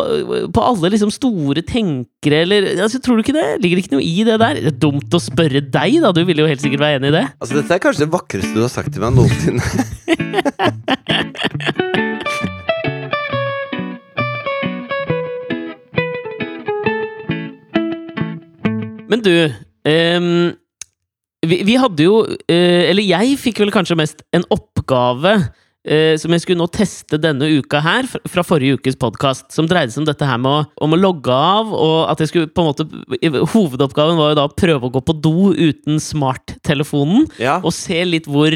på 0.51 0.63
alle 0.67 0.91
liksom 0.91 1.13
store 1.15 1.63
tenkere, 1.67 2.41
eller 2.43 2.61
altså, 2.75 2.99
Tror 3.03 3.17
du 3.17 3.23
ikke 3.23 3.37
det? 3.37 3.47
Ligger 3.63 3.79
det 3.79 3.85
ikke 3.85 3.95
noe 3.95 4.07
i 4.07 4.25
det 4.27 4.39
der? 4.43 4.55
Det 4.59 4.73
er 4.73 4.81
dumt 4.83 5.15
å 5.15 5.21
spørre 5.23 5.63
deg, 5.63 6.01
da. 6.03 6.11
Du 6.11 6.25
ville 6.27 6.43
jo 6.43 6.51
helt 6.51 6.63
sikkert 6.65 6.83
være 6.83 6.99
enig 6.99 7.13
i 7.13 7.17
det. 7.21 7.27
Altså, 7.39 7.55
dette 7.61 7.73
er 7.77 7.85
kanskje 7.85 8.07
det 8.07 8.15
vakreste 8.17 8.57
du 8.57 8.65
har 8.65 8.73
sagt 8.73 8.91
til 8.97 9.05
meg 9.05 9.15
noensinne. 9.15 9.63
Men 19.07 19.23
du 19.23 19.31
ehm, 19.87 20.57
vi, 21.49 21.61
vi 21.67 21.77
hadde 21.81 22.05
jo 22.07 22.17
eh, 22.49 22.91
Eller 22.91 23.07
jeg 23.07 23.39
fikk 23.41 23.63
vel 23.65 23.73
kanskje 23.75 23.97
mest 23.99 24.23
en 24.37 24.45
oppgave 24.55 25.33
eh, 25.87 26.15
som 26.21 26.35
jeg 26.35 26.43
skulle 26.45 26.61
nå 26.61 26.67
teste 26.75 27.19
denne 27.23 27.49
uka 27.59 27.81
her, 27.85 28.09
fra, 28.11 28.21
fra 28.31 28.45
forrige 28.47 28.79
ukes 28.81 28.99
podkast, 29.01 29.49
som 29.55 29.69
dreide 29.71 29.95
seg 29.95 30.03
om 30.05 30.09
dette 30.09 30.27
her 30.29 30.41
med 30.43 30.51
å, 30.51 30.65
om 30.87 30.97
å 30.97 31.01
logge 31.01 31.33
av, 31.35 31.71
og 31.73 31.99
at 32.11 32.23
jeg 32.25 32.33
skulle 32.33 32.51
på 32.51 32.65
en 32.65 32.73
måte 32.73 33.47
Hovedoppgaven 33.55 34.19
var 34.19 34.33
jo 34.35 34.41
da 34.41 34.49
å 34.49 34.57
prøve 34.57 34.89
å 34.91 34.95
gå 34.99 35.05
på 35.07 35.17
do 35.23 35.53
uten 35.55 36.03
smarttelefonen, 36.03 37.29
Ja. 37.43 37.61
og 37.63 37.73
se 37.77 38.03
litt 38.05 38.27
hvor 38.31 38.55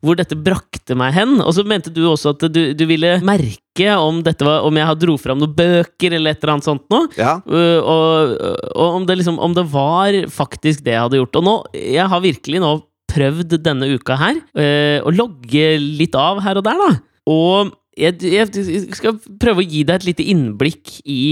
hvor 0.00 0.16
dette 0.16 0.32
brakte 0.32 0.94
meg 0.96 1.12
hen. 1.12 1.34
Og 1.44 1.52
så 1.52 1.60
mente 1.68 1.90
du 1.92 1.98
også 2.08 2.30
at 2.32 2.46
du, 2.48 2.72
du 2.72 2.84
ville 2.88 3.18
merke 3.20 3.69
om 3.96 4.20
dette 4.24 4.44
var 4.46 4.66
Om 4.68 4.76
jeg 4.76 4.98
dro 5.00 5.16
fram 5.20 5.40
noen 5.40 5.54
bøker 5.56 6.16
eller 6.16 6.34
et 6.34 6.42
eller 6.42 6.54
annet 6.56 6.68
sånt 6.68 6.86
noe. 6.92 7.08
ja. 7.18 7.38
Uh, 7.48 7.80
og, 7.80 8.36
og 8.74 9.00
om, 9.00 9.08
det 9.08 9.20
liksom, 9.20 9.40
om 9.42 9.56
det 9.56 9.66
var 9.72 10.16
faktisk 10.30 10.84
det 10.86 10.96
jeg 10.96 11.04
hadde 11.06 11.20
gjort. 11.20 11.40
Og 11.40 11.46
nå, 11.46 11.56
jeg 11.74 12.06
har 12.12 12.24
virkelig 12.24 12.62
nå 12.62 12.72
prøvd 13.10 13.56
denne 13.64 13.88
uka 13.96 14.16
her 14.20 14.38
uh, 14.38 14.98
å 15.06 15.12
logge 15.14 15.74
litt 15.80 16.16
av 16.18 16.42
her 16.44 16.60
og 16.60 16.66
der, 16.66 16.80
da. 16.80 16.90
Og 17.30 17.72
jeg, 17.98 18.20
jeg 18.22 18.96
skal 18.96 19.18
prøve 19.40 19.62
å 19.62 19.66
gi 19.66 19.84
deg 19.86 20.00
et 20.00 20.08
lite 20.12 20.26
innblikk 20.30 21.00
i 21.04 21.22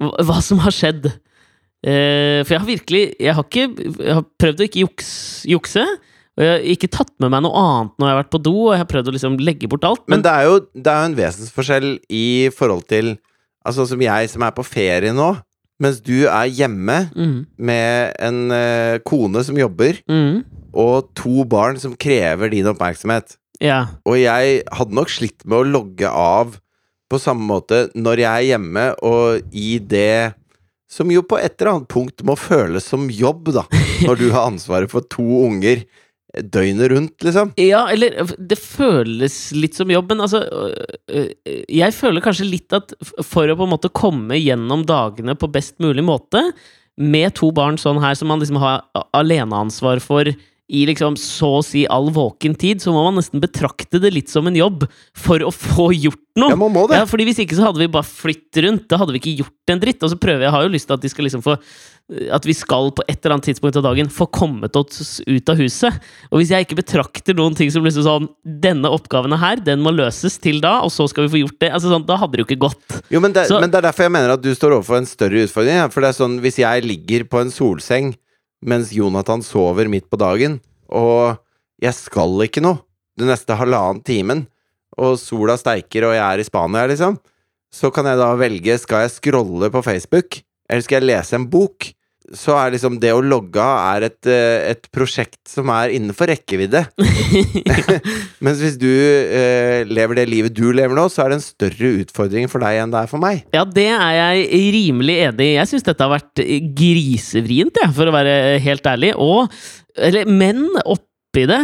hva, 0.00 0.40
som 0.44 0.60
har 0.64 0.74
skjedd. 0.74 1.08
Uh, 1.86 2.42
for 2.42 2.54
jeg 2.54 2.60
har 2.60 2.66
virkelig 2.66 3.02
Jeg 3.20 3.34
har, 3.36 3.44
ikke, 3.46 3.66
jeg 4.00 4.14
har 4.16 4.24
prøvd 4.40 4.62
å 4.62 4.68
ikke 4.68 4.84
juks, 4.84 5.10
jukse. 5.48 5.84
Og 6.36 6.44
jeg 6.44 6.52
har 6.52 6.66
ikke 6.68 6.90
tatt 6.92 7.12
med 7.22 7.32
meg 7.32 7.46
noe 7.46 7.60
annet 7.60 7.94
når 7.96 8.08
jeg 8.08 8.12
har 8.12 8.20
vært 8.20 8.34
på 8.34 8.42
do, 8.44 8.54
og 8.66 8.74
jeg 8.74 8.82
har 8.82 8.90
prøvd 8.90 9.08
å 9.08 9.14
liksom 9.16 9.38
legge 9.40 9.70
bort 9.72 9.86
alt. 9.88 10.04
Men 10.12 10.24
det 10.24 10.32
er, 10.32 10.48
jo, 10.50 10.58
det 10.76 10.92
er 10.92 11.00
jo 11.00 11.10
en 11.10 11.18
vesensforskjell 11.22 11.88
i 12.12 12.26
forhold 12.56 12.84
til 12.92 13.16
Altså 13.66 13.82
som 13.90 13.98
jeg 13.98 14.28
som 14.30 14.44
er 14.46 14.52
på 14.54 14.62
ferie 14.62 15.10
nå, 15.10 15.32
mens 15.82 15.96
du 15.98 16.28
er 16.30 16.44
hjemme 16.54 17.00
mm, 17.10 17.38
med 17.58 18.12
en 18.22 18.36
uh, 18.54 19.00
kone 19.02 19.42
som 19.42 19.58
jobber, 19.58 19.98
mm, 20.06 20.44
og 20.70 21.08
to 21.18 21.42
barn 21.50 21.80
som 21.82 21.96
krever 21.98 22.52
din 22.52 22.68
oppmerksomhet. 22.70 23.34
ja. 23.58 23.80
Og 24.06 24.20
jeg 24.20 24.60
hadde 24.70 24.94
nok 24.94 25.10
slitt 25.10 25.42
med 25.42 25.58
å 25.58 25.66
logge 25.66 26.06
av 26.06 26.54
på 27.10 27.18
samme 27.22 27.42
måte 27.46 27.88
når 27.98 28.22
jeg 28.22 28.30
er 28.30 28.48
hjemme, 28.52 28.86
og 29.02 29.42
i 29.50 29.76
det 29.82 30.38
som 30.90 31.10
jo 31.10 31.24
på 31.26 31.38
et 31.42 31.58
eller 31.58 31.72
annet 31.72 31.90
punkt 31.90 32.22
må 32.26 32.36
føles 32.38 32.86
som 32.86 33.10
jobb, 33.10 33.50
da. 33.50 33.66
Når 34.06 34.20
du 34.20 34.26
har 34.30 34.46
ansvaret 34.46 34.92
for 34.92 35.02
to 35.10 35.24
unger 35.42 35.82
døgnet 36.42 36.90
rundt, 36.92 37.16
liksom. 37.24 37.52
Ja, 37.60 37.86
eller 37.92 38.16
det 38.36 38.58
føles 38.60 39.36
litt 39.56 39.76
som 39.78 39.90
jobben. 39.90 40.20
altså 40.20 40.42
øh, 40.44 40.96
øh, 41.10 41.62
Jeg 41.72 41.94
føler 41.96 42.24
kanskje 42.24 42.48
litt 42.48 42.76
at 42.76 42.92
for 43.24 43.48
å 43.48 43.56
på 43.56 43.66
en 43.66 43.72
måte 43.72 43.92
komme 43.92 44.38
gjennom 44.40 44.84
dagene 44.88 45.36
på 45.38 45.50
best 45.52 45.78
mulig 45.82 46.04
måte, 46.04 46.42
med 46.96 47.34
to 47.36 47.50
barn 47.52 47.76
sånn 47.76 48.00
her 48.00 48.14
som 48.16 48.30
man 48.32 48.40
liksom 48.40 48.56
har 48.60 48.84
aleneansvar 49.16 50.00
for 50.00 50.30
i 50.66 50.82
liksom 50.88 51.14
så 51.20 51.50
å 51.60 51.64
si 51.64 51.84
all 51.86 52.08
våken 52.14 52.56
tid, 52.58 52.80
så 52.82 52.90
må 52.94 53.04
man 53.06 53.20
nesten 53.20 53.42
betrakte 53.42 54.00
det 54.02 54.10
litt 54.14 54.32
som 54.32 54.48
en 54.50 54.56
jobb 54.56 54.86
for 55.14 55.44
å 55.46 55.52
få 55.54 55.92
gjort 55.94 56.22
noe. 56.40 56.50
Ja, 56.50 56.58
man 56.58 56.74
må 56.74 56.86
det. 56.90 56.98
Ja, 56.98 57.06
fordi 57.06 57.28
Hvis 57.28 57.38
ikke 57.44 57.58
så 57.58 57.68
hadde 57.68 57.82
vi 57.84 57.90
bare 57.92 58.06
flyttet 58.06 58.64
rundt. 58.66 58.88
Da 58.90 58.98
hadde 58.98 59.14
vi 59.14 59.20
ikke 59.22 59.36
gjort 59.44 59.72
en 59.72 59.82
dritt. 59.82 60.02
Og 60.02 60.10
så 60.10 60.18
prøver 60.18 60.48
jeg 60.48 60.54
har 60.56 60.66
jo 60.66 60.72
lyst 60.74 60.90
til 60.90 60.96
at 60.98 61.04
de 61.04 61.12
skal 61.12 61.28
liksom 61.28 61.44
få 61.44 61.54
At 62.30 62.44
vi 62.46 62.54
skal 62.54 62.92
på 62.94 63.02
et 63.10 63.18
eller 63.18 63.34
annet 63.34 63.48
tidspunkt 63.48 63.76
av 63.80 63.82
dagen 63.82 64.06
få 64.12 64.28
kommet 64.30 64.76
oss 64.78 65.18
ut 65.26 65.50
av 65.50 65.58
huset. 65.58 65.96
Og 66.30 66.38
hvis 66.38 66.52
jeg 66.54 66.66
ikke 66.66 66.78
betrakter 66.78 67.34
noen 67.34 67.56
ting 67.58 67.72
som 67.74 67.82
liksom 67.82 68.04
sånn 68.06 68.28
Denne 68.46 68.92
oppgaven 68.94 69.34
her, 69.42 69.58
den 69.58 69.82
må 69.82 69.90
løses 69.90 70.38
til 70.38 70.60
da, 70.62 70.76
og 70.86 70.92
så 70.94 71.08
skal 71.10 71.26
vi 71.26 71.32
få 71.32 71.40
gjort 71.42 71.58
det. 71.64 71.72
Altså 71.74 71.90
sånn, 71.90 72.06
Da 72.06 72.20
hadde 72.20 72.38
det 72.38 72.44
jo 72.44 72.48
ikke 72.48 72.62
gått. 72.68 73.00
Jo, 73.10 73.18
men 73.24 73.34
det, 73.34 73.48
men 73.50 73.72
det 73.72 73.80
er 73.80 73.88
derfor 73.88 74.06
jeg 74.06 74.14
mener 74.14 74.36
at 74.36 74.44
du 74.44 74.52
står 74.54 74.78
overfor 74.78 75.00
en 75.00 75.10
større 75.10 75.42
utfordring. 75.48 75.80
ja. 75.82 75.90
For 75.90 76.04
det 76.04 76.12
er 76.12 76.20
sånn, 76.20 76.38
hvis 76.44 76.62
jeg 76.62 76.86
ligger 76.86 77.26
på 77.26 77.42
en 77.42 77.50
solseng 77.54 78.14
mens 78.66 78.94
Jonathan 78.94 79.42
sover 79.44 79.90
midt 79.90 80.06
på 80.10 80.18
dagen, 80.20 80.60
og 80.88 81.36
jeg 81.82 81.94
skal 81.98 82.38
ikke 82.46 82.62
noe 82.64 82.80
den 83.18 83.30
neste 83.30 83.56
halvannen 83.58 84.02
timen, 84.06 84.46
og 84.96 85.18
sola 85.20 85.58
steiker 85.60 86.06
og 86.08 86.14
jeg 86.16 86.24
er 86.24 86.40
i 86.40 86.46
Spania, 86.46 86.86
liksom, 86.88 87.18
så 87.72 87.90
kan 87.92 88.08
jeg 88.08 88.20
da 88.20 88.30
velge 88.38 88.78
skal 88.80 89.04
jeg 89.04 89.16
scrolle 89.18 89.68
på 89.72 89.82
Facebook, 89.84 90.40
eller 90.68 90.84
skal 90.84 91.00
jeg 91.00 91.10
lese 91.12 91.38
en 91.38 91.46
bok? 91.50 91.92
Så 92.34 92.56
er 92.58 92.72
liksom 92.74 92.96
det 92.98 93.12
å 93.14 93.20
logge 93.22 93.62
av 93.62 94.00
er 94.00 94.08
et, 94.08 94.26
eh, 94.26 94.72
et 94.72 94.88
prosjekt 94.90 95.38
som 95.46 95.70
er 95.70 95.92
innenfor 95.94 96.26
rekkevidde. 96.26 96.80
Mens 98.44 98.58
hvis 98.64 98.74
du 98.80 98.90
eh, 98.90 99.86
lever 99.86 100.18
det 100.18 100.26
livet 100.32 100.56
du 100.56 100.64
lever 100.74 100.98
nå, 100.98 101.06
så 101.12 101.22
er 101.22 101.30
det 101.30 101.38
en 101.38 101.46
større 101.46 101.92
utfordring 102.02 102.50
for 102.50 102.66
deg 102.66 102.80
enn 102.82 102.90
det 102.90 103.04
er 103.04 103.12
for 103.12 103.22
meg. 103.22 103.44
Ja, 103.54 103.62
det 103.62 103.86
er 103.94 104.18
jeg 104.18 104.60
rimelig 104.74 105.20
enig 105.28 105.52
i. 105.52 105.56
Jeg 105.60 105.70
syns 105.70 105.86
dette 105.86 106.02
har 106.02 106.16
vært 106.16 106.42
grisevrient, 106.82 107.78
jeg, 107.84 107.94
for 107.94 108.10
å 108.10 108.16
være 108.18 108.36
helt 108.66 108.90
ærlig. 108.90 109.14
Og, 109.22 109.54
eller, 109.94 110.26
men 110.26 110.66
oppi 110.82 111.46
det 111.46 111.62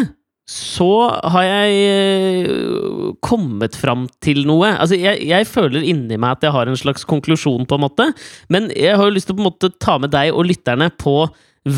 så 0.52 0.88
har 1.32 1.44
jeg 1.46 2.48
øh, 2.52 3.12
kommet 3.24 3.76
fram 3.78 4.04
til 4.24 4.42
noe. 4.48 4.74
Altså, 4.74 4.98
jeg, 5.00 5.22
jeg 5.28 5.48
føler 5.48 5.84
inni 5.86 6.18
meg 6.20 6.36
at 6.36 6.46
jeg 6.46 6.54
har 6.54 6.68
en 6.68 6.78
slags 6.78 7.06
konklusjon, 7.08 7.64
på 7.68 7.78
en 7.78 7.84
måte. 7.86 8.08
Men 8.52 8.68
jeg 8.76 8.98
har 8.98 9.08
jo 9.08 9.14
lyst 9.16 9.30
til 9.30 9.36
å 9.36 9.40
på 9.40 9.44
en 9.44 9.48
måte 9.48 9.72
ta 9.80 9.96
med 10.02 10.12
deg 10.12 10.34
og 10.34 10.48
lytterne 10.50 10.90
på 11.00 11.16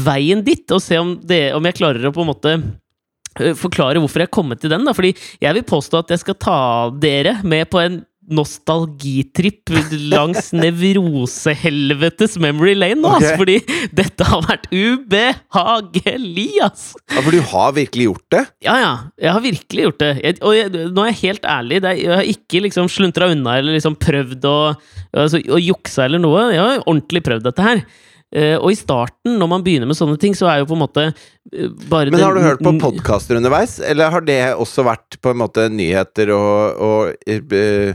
veien 0.04 0.42
dit, 0.44 0.64
og 0.72 0.82
se 0.82 0.98
om, 0.98 1.14
det, 1.22 1.52
om 1.54 1.68
jeg 1.68 1.78
klarer 1.78 2.08
å 2.08 2.14
på 2.14 2.24
en 2.24 2.30
måte 2.32 2.54
øh, 2.56 3.54
forklare 3.60 4.02
hvorfor 4.02 4.24
jeg 4.24 4.30
er 4.30 4.38
kommet 4.40 4.64
til 4.64 4.72
den. 4.72 4.87
Da. 4.88 4.96
Fordi 4.96 5.14
jeg 5.14 5.58
vil 5.60 5.68
påstå 5.70 6.02
at 6.02 6.14
jeg 6.14 6.24
skal 6.24 6.40
ta 6.40 6.58
dere 7.04 7.38
med 7.46 7.70
på 7.70 7.82
en 7.84 8.02
nostalgitripp 8.30 9.72
langs 10.12 10.52
nevrosehelvetes 10.56 12.38
memory 12.40 12.74
lane 12.76 13.00
nå, 13.02 13.10
okay. 13.16 13.28
ass, 13.28 13.40
fordi 13.40 13.56
dette 13.96 14.28
har 14.28 14.44
vært 14.46 14.68
ubehagelig, 14.72 16.48
ass! 16.64 16.87
Ja, 17.12 17.20
For 17.20 17.34
du 17.34 17.42
har 17.52 17.76
virkelig 17.76 18.08
gjort 18.08 18.26
det? 18.37 18.44
Ja, 18.64 18.78
ja. 18.80 18.94
Jeg 19.20 19.37
har 19.37 19.44
virkelig 19.44 19.87
gjort 19.88 20.00
det. 20.00 20.12
Jeg, 20.22 20.40
og 20.40 20.56
jeg, 20.56 20.72
nå 20.94 21.04
er 21.04 21.12
jeg 21.12 21.20
helt 21.24 21.50
ærlig. 21.56 21.82
Det 21.84 21.92
er, 21.92 22.00
jeg 22.00 22.16
har 22.20 22.32
ikke 22.34 22.64
liksom 22.68 22.90
sluntra 22.92 23.30
unna 23.34 23.58
eller 23.60 23.76
liksom 23.76 23.98
prøvd 24.00 24.48
å, 24.48 24.56
altså, 25.12 25.42
å 25.44 25.60
jukse 25.60 26.08
eller 26.08 26.22
noe. 26.22 26.48
Jeg 26.54 26.64
har 26.64 26.82
ordentlig 26.84 27.24
prøvd 27.26 27.48
dette 27.50 27.68
her. 27.68 27.87
Uh, 28.34 28.56
og 28.58 28.72
i 28.72 28.78
starten, 28.78 29.37
når 29.38 29.46
man 29.46 29.62
begynner 29.62 29.87
med 29.87 29.94
sånne 29.94 30.16
ting, 30.18 30.32
så 30.34 30.48
er 30.50 30.58
jo 30.58 30.66
på 30.66 30.74
en 30.74 30.80
måte 30.80 31.04
uh, 31.12 31.68
bare 31.87 32.10
Men 32.10 32.24
har 32.24 32.34
du 32.34 32.42
hørt 32.42 32.64
på 32.66 32.72
podkaster 32.82 33.38
underveis, 33.38 33.76
eller 33.78 34.10
har 34.10 34.24
det 34.26 34.40
også 34.58 34.82
vært 34.88 35.20
på 35.22 35.30
en 35.30 35.38
måte 35.38 35.68
nyheter 35.70 36.32
og, 36.34 36.82
og 36.82 37.30
eh, 37.30 37.94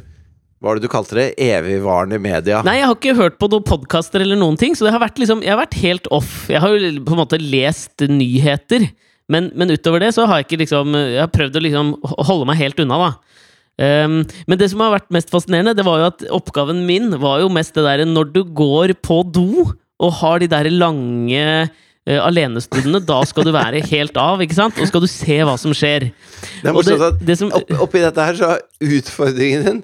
Hva 0.59 0.73
var 0.73 0.79
det 0.79 0.89
du 0.89 0.91
kalte 0.91 1.15
det? 1.15 1.27
Evigvarende 1.39 2.17
media? 2.19 2.59
Nei, 2.67 2.81
jeg 2.81 2.89
har 2.89 2.97
ikke 2.97 3.15
hørt 3.15 3.37
på 3.39 3.47
noen 3.47 3.63
podkaster 3.63 4.25
eller 4.25 4.35
noen 4.39 4.57
ting, 4.59 4.73
så 4.75 4.83
det 4.83 4.91
har 4.91 4.99
vært 4.99 5.21
liksom, 5.21 5.39
jeg 5.45 5.53
har 5.53 5.61
vært 5.61 5.77
helt 5.79 6.09
off. 6.11 6.33
Jeg 6.51 6.59
har 6.59 6.73
jo 6.75 6.89
på 7.05 7.15
en 7.15 7.21
måte 7.21 7.39
lest 7.39 8.03
nyheter, 8.03 8.89
men, 9.31 9.47
men 9.55 9.71
utover 9.71 10.03
det 10.03 10.11
så 10.17 10.25
har 10.27 10.41
jeg 10.41 10.49
ikke 10.49 10.63
liksom 10.63 10.95
Jeg 10.97 11.19
har 11.21 11.29
prøvd 11.31 11.59
å 11.59 11.61
liksom 11.63 11.91
holde 12.27 12.47
meg 12.49 12.59
helt 12.59 12.83
unna, 12.83 12.97
da. 13.05 13.11
Um, 13.79 14.17
men 14.51 14.59
det 14.59 14.67
som 14.73 14.81
har 14.83 14.97
vært 14.97 15.13
mest 15.15 15.29
fascinerende, 15.31 15.71
det 15.77 15.85
var 15.87 16.01
jo 16.01 16.07
at 16.09 16.23
oppgaven 16.35 16.81
min 16.83 17.13
var 17.21 17.39
jo 17.45 17.51
mest 17.55 17.77
det 17.77 17.85
derre 17.85 18.07
når 18.09 18.33
du 18.33 18.41
går 18.43 18.97
på 18.99 19.21
do 19.31 19.69
og 19.69 20.17
har 20.19 20.41
de 20.43 20.49
der 20.51 20.67
lange 20.73 21.45
uh, 21.69 22.19
alenestundene, 22.25 22.99
da 23.07 23.21
skal 23.27 23.47
du 23.47 23.53
være 23.55 23.79
helt 23.87 24.19
av, 24.19 24.43
ikke 24.43 24.57
sant? 24.57 24.75
Og 24.75 24.91
skal 24.91 25.05
du 25.05 25.07
se 25.07 25.39
hva 25.47 25.55
som 25.61 25.71
skjer. 25.71 26.09
Det 26.59 26.67
er 26.67 26.75
morsomt 26.75 27.05
at 27.07 27.23
det 27.23 27.39
som, 27.39 27.53
opp, 27.55 27.71
oppi 27.87 28.03
dette 28.03 28.27
her, 28.27 28.35
så 28.35 28.57
er 28.57 28.97
utfordringen 28.99 29.63
din 29.69 29.81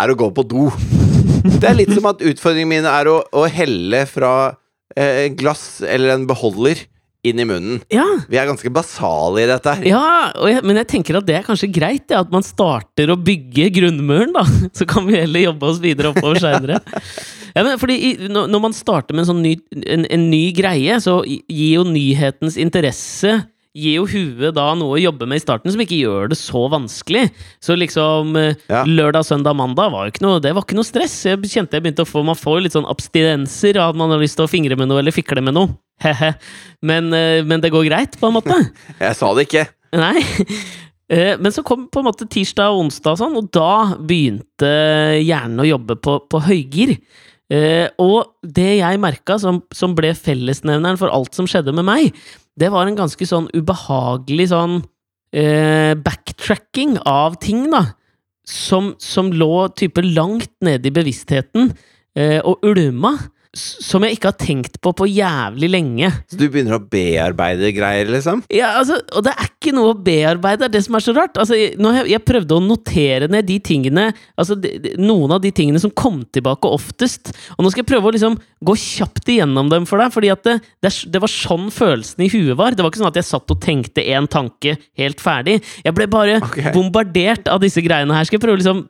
er 0.00 0.10
å 0.12 0.18
gå 0.18 0.30
på 0.34 0.46
do. 0.48 0.68
Det 1.60 1.68
er 1.68 1.76
litt 1.76 1.92
som 1.92 2.06
at 2.08 2.22
utfordringen 2.24 2.70
min 2.70 2.88
er 2.88 3.10
å, 3.10 3.20
å 3.36 3.44
helle 3.50 4.04
fra 4.08 4.32
eh, 4.96 5.28
glass 5.36 5.82
eller 5.84 6.14
en 6.14 6.26
beholder 6.28 6.86
inn 7.24 7.40
i 7.40 7.46
munnen. 7.48 7.78
ja, 7.92 8.04
Vi 8.28 8.36
er 8.36 8.48
ganske 8.48 8.68
basale 8.72 9.44
i 9.44 9.46
dette 9.48 9.72
her. 9.78 9.86
Ja, 9.88 10.32
jeg, 10.44 10.60
men 10.66 10.76
jeg 10.82 10.88
tenker 10.92 11.18
at 11.18 11.28
det 11.28 11.38
er 11.38 11.46
kanskje 11.46 11.70
greit, 11.72 12.04
ja, 12.12 12.20
at 12.20 12.32
man 12.32 12.44
starter 12.44 13.12
å 13.12 13.16
bygge 13.16 13.70
grunnmuren, 13.78 14.34
da. 14.36 14.44
Så 14.76 14.84
kan 14.88 15.06
vi 15.08 15.16
heller 15.16 15.46
jobbe 15.46 15.70
oss 15.72 15.80
videre 15.84 16.12
oppover 16.12 16.40
seinere. 16.42 16.82
Ja, 17.54 17.62
men 17.64 17.78
fordi 17.80 17.96
i, 17.96 18.12
når, 18.28 18.50
når 18.52 18.64
man 18.66 18.76
starter 18.76 19.16
med 19.16 19.24
en 19.24 19.30
sånn 19.30 19.42
ny, 19.44 19.54
en, 19.86 20.04
en 20.12 20.28
ny 20.28 20.44
greie, 20.56 20.98
så 21.00 21.20
gir 21.24 21.78
jo 21.78 21.86
nyhetens 21.88 22.58
interesse 22.60 23.38
Gir 23.74 23.96
jo 23.98 24.04
huet 24.06 24.54
da 24.54 24.68
noe 24.78 24.94
å 24.94 25.00
jobbe 25.02 25.26
med 25.26 25.40
i 25.40 25.42
starten 25.42 25.72
som 25.74 25.80
ikke 25.82 25.96
gjør 25.98 26.28
det 26.30 26.36
så 26.38 26.60
vanskelig. 26.70 27.24
Så 27.58 27.74
liksom 27.74 28.36
eh, 28.38 28.54
Ja. 28.70 28.84
lørdag, 28.86 29.26
søndag, 29.26 29.56
mandag 29.58 29.90
var 29.90 30.06
jo 30.06 30.12
ikke 30.14 30.22
noe, 30.22 30.38
det 30.42 30.52
var 30.54 30.62
ikke 30.62 30.76
noe 30.78 30.86
stress. 30.86 31.16
Jeg 31.26 31.42
kjente 31.50 31.74
jeg 31.74 31.82
begynte 31.82 32.04
å 32.06 32.08
få 32.08 32.22
Man 32.24 32.38
får 32.38 32.62
litt 32.62 32.76
sånn 32.76 32.86
abstinenser 32.86 33.80
av 33.82 33.90
at 33.90 33.98
man 33.98 34.14
har 34.14 34.22
lyst 34.22 34.38
til 34.38 34.46
å 34.46 34.50
fingre 34.52 34.78
med 34.78 34.86
noe 34.92 35.02
eller 35.02 35.14
fikle 35.14 35.42
med 35.42 35.56
noe. 35.58 35.74
Men, 36.82 37.10
eh, 37.18 37.42
men 37.42 37.60
det 37.64 37.72
går 37.74 37.88
greit, 37.90 38.14
på 38.20 38.30
en 38.30 38.36
måte. 38.38 38.54
Jeg 39.02 39.18
sa 39.18 39.34
det 39.34 39.48
ikke. 39.48 39.66
Nei. 39.94 40.22
Eh, 41.10 41.34
Men 41.38 41.52
så 41.52 41.62
kom 41.66 41.88
på 41.92 42.00
en 42.00 42.06
måte 42.08 42.26
tirsdag 42.30 42.70
og 42.72 42.86
onsdag, 42.86 43.12
og 43.12 43.20
sånn, 43.20 43.34
og 43.42 43.50
da 43.54 43.96
begynte 44.00 44.70
hjernen 45.20 45.60
å 45.60 45.66
jobbe 45.68 45.98
på, 46.02 46.14
på 46.30 46.40
høygir. 46.46 46.94
Eh, 47.52 47.90
og 48.00 48.38
det 48.40 48.78
jeg 48.80 49.02
merka 49.02 49.36
som, 49.38 49.58
som 49.76 49.92
ble 49.98 50.14
fellesnevneren 50.16 50.96
for 50.98 51.12
alt 51.12 51.36
som 51.36 51.46
skjedde 51.50 51.74
med 51.76 51.84
meg, 51.90 52.14
det 52.60 52.70
var 52.70 52.86
en 52.86 52.98
ganske 52.98 53.26
sånn 53.26 53.48
ubehagelig 53.54 54.48
sånn 54.52 54.78
eh, 55.34 55.94
backtracking 55.98 56.98
av 57.08 57.38
ting, 57.42 57.66
da. 57.72 57.86
Som, 58.44 58.92
som 59.00 59.30
lå 59.32 59.70
type 59.72 60.02
langt 60.04 60.52
nede 60.64 60.90
i 60.90 60.92
bevisstheten 60.92 61.70
eh, 62.12 62.40
og 62.44 62.60
ulma. 62.66 63.14
Som 63.54 64.04
jeg 64.06 64.16
ikke 64.16 64.32
har 64.32 64.38
tenkt 64.40 64.80
på 64.82 64.92
på 64.94 65.08
jævlig 65.10 65.70
lenge. 65.70 66.10
Så 66.30 66.38
du 66.38 66.46
begynner 66.48 66.78
å 66.78 66.82
bearbeide 66.90 67.70
greier, 67.74 68.10
liksom? 68.10 68.42
Ja, 68.52 68.74
altså, 68.80 68.98
og 69.14 69.26
det 69.26 69.34
er 69.34 69.50
ikke 69.50 69.74
noe 69.76 69.92
å 69.92 69.98
bearbeide, 69.98 70.64
det 70.64 70.68
er 70.68 70.74
det 70.76 70.84
som 70.86 70.98
er 70.98 71.04
så 71.04 71.14
rart. 71.16 71.38
Altså, 71.40 71.58
jeg, 71.58 71.74
jeg, 71.78 72.08
jeg 72.12 72.24
prøvde 72.26 72.58
å 72.58 72.64
notere 72.64 73.30
ned 73.30 73.48
de 73.48 73.58
tingene 73.64 74.10
Altså, 74.40 74.56
de, 74.58 74.72
de, 74.82 74.92
noen 74.98 75.30
av 75.34 75.40
de 75.42 75.50
tingene 75.54 75.78
som 75.80 75.92
kom 75.94 76.22
tilbake 76.34 76.68
oftest. 76.70 77.30
Og 77.54 77.64
nå 77.64 77.70
skal 77.70 77.84
jeg 77.84 77.90
prøve 77.92 78.10
å 78.10 78.14
liksom 78.14 78.36
gå 78.64 78.74
kjapt 78.80 79.28
igjennom 79.30 79.68
dem 79.70 79.86
for 79.88 80.00
deg, 80.00 80.12
fordi 80.14 80.30
at 80.32 80.42
det, 80.46 80.56
det, 80.82 80.90
det 81.12 81.20
var 81.22 81.30
sånn 81.30 81.68
følelsen 81.74 82.24
i 82.24 82.30
huet 82.32 82.56
var. 82.58 82.74
Det 82.74 82.84
var 82.84 82.92
ikke 82.92 83.02
sånn 83.02 83.10
at 83.12 83.20
jeg 83.20 83.28
satt 83.28 83.54
og 83.54 83.60
tenkte 83.62 84.04
én 84.04 84.28
tanke 84.30 84.76
helt 84.98 85.22
ferdig. 85.22 85.60
Jeg 85.84 85.96
ble 85.96 86.08
bare 86.10 86.40
okay. 86.42 86.72
bombardert 86.74 87.50
av 87.52 87.62
disse 87.62 87.82
greiene 87.84 88.16
her. 88.16 88.26
Skal 88.28 88.38
jeg 88.38 88.44
prøve 88.44 88.58
å 88.58 88.62
liksom 88.62 88.84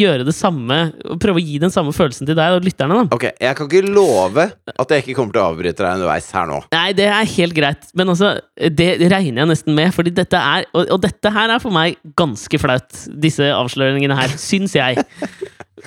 gjøre 0.00 0.26
det 0.28 0.36
samme, 0.36 0.80
prøve 1.22 1.40
å 1.40 1.44
gi 1.44 1.58
den 1.62 1.72
samme 1.74 1.94
følelsen 1.96 2.28
til 2.28 2.38
deg 2.38 2.58
og 2.58 2.66
lytterne, 2.66 3.00
da? 3.00 3.16
Ok, 3.16 3.26
jeg 3.32 3.58
kan 3.58 3.70
ikke 3.70 3.79
love 3.86 4.46
at 4.50 4.94
jeg 4.94 5.04
ikke 5.04 5.16
kommer 5.18 5.34
til 5.34 5.42
å 5.42 5.48
avbryte 5.52 5.84
deg 5.84 5.98
underveis 6.00 6.28
her 6.34 6.48
nå. 6.50 6.60
Nei, 6.74 6.88
det 6.96 7.06
er 7.10 7.32
helt 7.36 7.56
greit, 7.56 7.88
men 7.98 8.12
altså, 8.12 8.34
det 8.56 8.90
regner 9.00 9.44
jeg 9.44 9.50
nesten 9.52 9.76
med, 9.76 9.94
fordi 9.96 10.12
dette 10.14 10.38
er 10.38 10.66
Og, 10.76 10.86
og 10.94 11.00
dette 11.02 11.32
her 11.32 11.50
er 11.54 11.62
for 11.62 11.74
meg 11.74 11.98
ganske 12.18 12.60
flaut, 12.60 12.90
disse 13.22 13.46
avsløringene 13.54 14.16
her, 14.18 14.34
syns 14.40 14.76
jeg. 14.76 15.02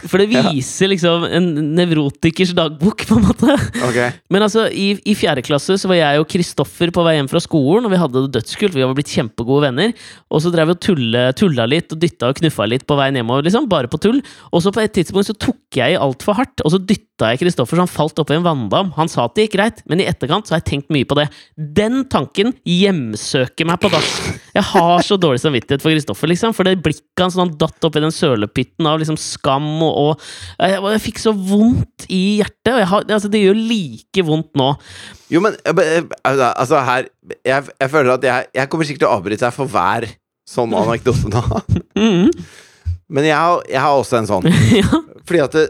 For 0.02 0.22
det 0.22 0.30
viser 0.32 0.92
liksom 0.92 1.26
en 1.28 1.50
nevrotikers 1.78 2.54
dagbok, 2.58 3.06
på 3.10 3.18
en 3.18 3.26
måte. 3.28 3.58
Okay. 3.90 4.14
Men 4.34 4.46
altså, 4.46 4.66
i, 4.70 4.94
i 5.10 5.16
fjerde 5.18 5.44
klasse 5.46 5.78
så 5.80 5.90
var 5.92 6.00
jeg 6.00 6.22
og 6.22 6.28
Kristoffer 6.32 6.94
på 6.94 7.06
vei 7.06 7.18
hjem 7.18 7.30
fra 7.32 7.42
skolen, 7.44 7.88
og 7.88 7.94
vi 7.94 8.00
hadde 8.02 8.26
det 8.26 8.34
dødskult. 8.38 8.78
Vi 8.78 8.86
var 8.86 8.96
blitt 8.98 9.14
kjempegode 9.14 9.68
venner. 9.68 9.94
Og 10.34 10.44
så 10.44 10.52
drev 10.54 10.72
vi 10.72 10.78
og 10.78 10.84
tulle, 10.84 11.26
tulla 11.40 11.68
litt 11.70 11.94
og 11.94 12.02
dytta 12.02 12.32
og 12.32 12.40
knuffa 12.40 12.68
litt 12.70 12.88
på 12.90 12.98
veien 13.00 13.20
hjemover, 13.20 13.46
liksom. 13.48 13.70
Bare 13.72 13.92
på 13.92 14.02
tull. 14.02 14.24
Og 14.52 14.64
så 14.66 14.74
på 14.74 14.84
et 14.84 14.96
tidspunkt 14.96 15.30
så 15.30 15.38
tok 15.38 15.80
jeg 15.80 15.96
i 15.96 16.00
altfor 16.00 16.38
hardt, 16.40 16.64
og 16.64 16.74
så 16.74 16.82
dytta 16.82 17.34
jeg 17.34 17.44
Kristoffer 17.44 17.78
så 17.78 17.86
han 17.86 17.92
falt 17.92 18.20
oppi 18.22 18.38
en 18.38 18.46
vanndam. 18.46 18.94
Han 18.98 19.12
sa 19.12 19.28
at 19.28 19.38
det 19.38 19.48
gikk 19.48 19.58
greit, 19.58 19.84
men 19.90 20.02
i 20.02 20.08
etterkant 20.10 20.48
så 20.48 20.56
har 20.56 20.64
jeg 20.64 20.70
tenkt 20.72 20.94
mye 20.94 21.08
på 21.08 21.18
det. 21.20 21.30
Den 21.56 22.04
tanken 22.12 22.56
hjemsøker 22.68 23.70
meg 23.70 23.82
på 23.84 23.94
dass. 23.94 24.18
Jeg 24.54 24.66
har 24.70 25.02
så 25.06 25.18
dårlig 25.18 25.42
samvittighet 25.42 25.82
for 25.82 25.90
Kristoffer, 25.94 26.30
liksom. 26.30 26.54
For 26.54 26.68
det 26.68 26.76
blikket 26.86 27.24
hans 27.24 27.38
han 27.40 27.54
datt 27.58 27.88
i 27.90 28.04
den 28.04 28.14
sølepytten 28.14 28.86
av 28.90 29.00
liksom 29.02 29.18
skam 29.18 29.66
og, 29.82 29.94
og 30.04 30.26
jeg, 30.62 30.78
jeg 30.94 31.04
fikk 31.08 31.22
så 31.24 31.34
vondt 31.34 32.06
i 32.14 32.22
hjertet. 32.42 32.70
Og 32.76 32.84
har, 32.92 33.08
altså, 33.18 33.32
det 33.34 33.42
gjør 33.42 33.58
like 33.58 34.26
vondt 34.28 34.52
nå. 34.60 34.70
Jo, 35.34 35.42
men 35.42 35.58
eh, 35.66 35.80
eh, 35.98 36.44
altså 36.52 36.84
her 36.86 37.08
Jeg, 37.42 37.66
jeg 37.82 37.90
føler 37.90 38.14
at 38.14 38.28
jeg, 38.28 38.50
jeg 38.60 38.70
kommer 38.70 38.86
sikkert 38.86 39.06
til 39.06 39.10
å 39.10 39.16
avbryte 39.18 39.46
deg 39.48 39.56
for 39.56 39.72
hver 39.74 40.06
sånn 40.50 40.76
anekdote 40.84 41.32
nå. 41.34 41.44
Mhm. 41.98 42.30
Men 43.14 43.28
jeg 43.28 43.36
har, 43.38 43.60
jeg 43.70 43.82
har 43.84 43.98
også 44.00 44.18
en 44.22 44.30
sånn. 44.30 44.46
ja. 44.82 45.02
Fordi 45.28 45.42
at 45.44 45.58
det, 45.58 45.66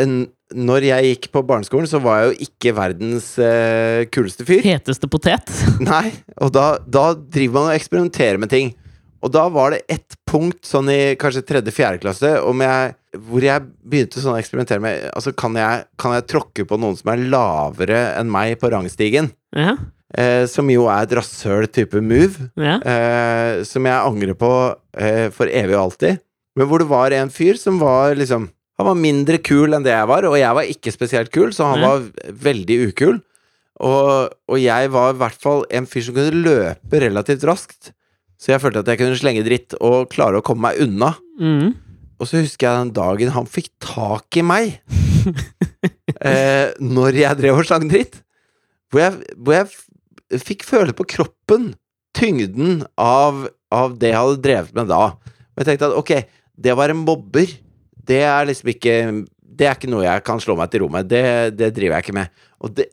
en- 0.00 0.24
når 0.54 0.86
jeg 0.88 1.10
gikk 1.10 1.28
på 1.34 1.42
barneskolen, 1.46 1.88
så 1.90 2.00
var 2.02 2.20
jeg 2.20 2.30
jo 2.30 2.48
ikke 2.48 2.74
verdens 2.76 3.32
eh, 3.42 4.06
kuleste 4.14 4.46
fyr. 4.46 4.62
Heteste 4.64 5.10
potet. 5.10 5.50
Nei, 5.82 6.08
og 6.38 6.54
da, 6.54 6.74
da 6.86 7.10
driver 7.18 7.58
man 7.58 7.70
og 7.72 7.78
eksperimenterer 7.78 8.40
med 8.40 8.52
ting. 8.54 8.74
Og 9.24 9.32
da 9.32 9.46
var 9.48 9.72
det 9.72 9.84
ett 9.88 10.18
punkt 10.28 10.66
sånn 10.68 10.90
i 10.92 11.16
kanskje 11.20 11.44
tredje-fjerde 11.48 12.02
klasse 12.02 12.34
jeg, 12.34 12.94
hvor 13.24 13.44
jeg 13.46 13.64
begynte 13.80 14.20
sånn 14.20 14.34
å 14.34 14.40
eksperimentere 14.40 14.82
med 14.84 15.06
Altså, 15.14 15.32
kan 15.32 15.56
jeg, 15.56 15.86
kan 16.00 16.12
jeg 16.16 16.26
tråkke 16.28 16.66
på 16.68 16.78
noen 16.80 16.98
som 16.98 17.12
er 17.14 17.22
lavere 17.32 18.02
enn 18.18 18.32
meg 18.32 18.58
på 18.60 18.68
rangstigen? 18.74 19.30
Ja. 19.56 19.78
Eh, 20.14 20.44
som 20.50 20.68
jo 20.70 20.84
er 20.92 21.06
et 21.06 21.14
rasshøl-type 21.16 22.02
move. 22.04 22.50
ja. 22.60 22.76
Eh, 22.84 23.62
som 23.66 23.86
jeg 23.88 23.96
angrer 23.96 24.36
på 24.38 24.52
eh, 24.98 25.30
for 25.34 25.48
evig 25.48 25.74
og 25.78 25.86
alltid. 25.86 26.20
Men 26.54 26.68
hvor 26.70 26.82
det 26.82 26.90
var 26.90 27.16
en 27.16 27.32
fyr 27.32 27.56
som 27.58 27.80
var 27.80 28.14
liksom 28.18 28.50
Han 28.80 28.88
var 28.90 28.98
mindre 28.98 29.38
kul 29.38 29.76
enn 29.76 29.84
det 29.86 29.92
jeg 29.94 30.08
var, 30.10 30.26
og 30.26 30.34
jeg 30.38 30.58
var 30.58 30.70
ikke 30.70 30.92
spesielt 30.94 31.30
kul, 31.34 31.52
så 31.54 31.70
han 31.70 31.84
var 31.84 32.08
veldig 32.42 32.78
ukul. 32.90 33.20
Og, 33.82 34.34
og 34.50 34.58
jeg 34.58 34.90
var 34.94 35.12
i 35.14 35.18
hvert 35.20 35.38
fall 35.42 35.62
en 35.74 35.86
fyr 35.90 36.06
som 36.06 36.16
kunne 36.16 36.42
løpe 36.44 37.00
relativt 37.02 37.46
raskt. 37.46 37.92
Så 38.38 38.52
jeg 38.52 38.62
følte 38.62 38.82
at 38.82 38.90
jeg 38.90 39.00
kunne 39.00 39.18
slenge 39.18 39.44
dritt 39.46 39.76
og 39.80 40.10
klare 40.12 40.40
å 40.40 40.44
komme 40.46 40.68
meg 40.68 40.82
unna. 40.84 41.14
Mm. 41.38 41.74
Og 42.18 42.30
så 42.30 42.42
husker 42.42 42.66
jeg 42.66 42.82
den 42.82 42.94
dagen 42.96 43.34
han 43.34 43.48
fikk 43.50 43.70
tak 43.82 44.38
i 44.38 44.44
meg 44.46 44.76
eh, 46.28 46.70
Når 46.78 47.16
jeg 47.18 47.38
drev 47.40 47.58
og 47.58 47.66
slang 47.66 47.88
dritt. 47.90 48.20
Hvor 48.92 49.02
jeg, 49.02 49.34
hvor 49.34 49.56
jeg 49.56 50.42
fikk 50.44 50.62
føle 50.66 50.94
på 50.94 51.06
kroppen 51.16 51.72
tyngden 52.14 52.84
av, 53.00 53.46
av 53.74 53.96
det 53.98 54.12
jeg 54.12 54.20
hadde 54.20 54.42
drevet 54.44 54.76
med 54.76 54.90
da. 54.92 55.02
Og 55.18 55.62
jeg 55.62 55.70
tenkte 55.70 55.90
at 55.90 55.98
ok, 55.98 56.12
det 56.54 56.74
å 56.74 56.78
være 56.78 56.96
mobber, 56.98 57.50
det 58.04 58.22
er 58.26 58.48
liksom 58.50 58.70
ikke 58.74 58.96
Det 59.54 59.68
er 59.68 59.76
ikke 59.76 59.90
noe 59.92 60.04
jeg 60.04 60.24
kan 60.26 60.40
slå 60.42 60.56
meg 60.58 60.70
til 60.72 60.82
ro 60.82 60.88
med. 60.90 61.06
Det, 61.06 61.54
det 61.54 61.70
driver 61.76 61.96
jeg 61.96 62.06
ikke 62.06 62.16
med. 62.16 62.44
Og 62.64 62.72
det, 62.74 62.88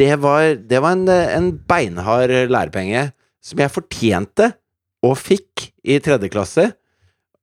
det 0.00 0.10
var, 0.18 0.56
det 0.58 0.80
var 0.82 0.96
en, 0.96 1.06
en 1.08 1.50
beinhard 1.70 2.32
lærepenge 2.50 3.10
som 3.44 3.62
jeg 3.62 3.72
fortjente 3.72 4.50
og 5.06 5.14
fikk 5.16 5.70
i 5.86 6.00
tredje 6.02 6.28
klasse, 6.32 6.66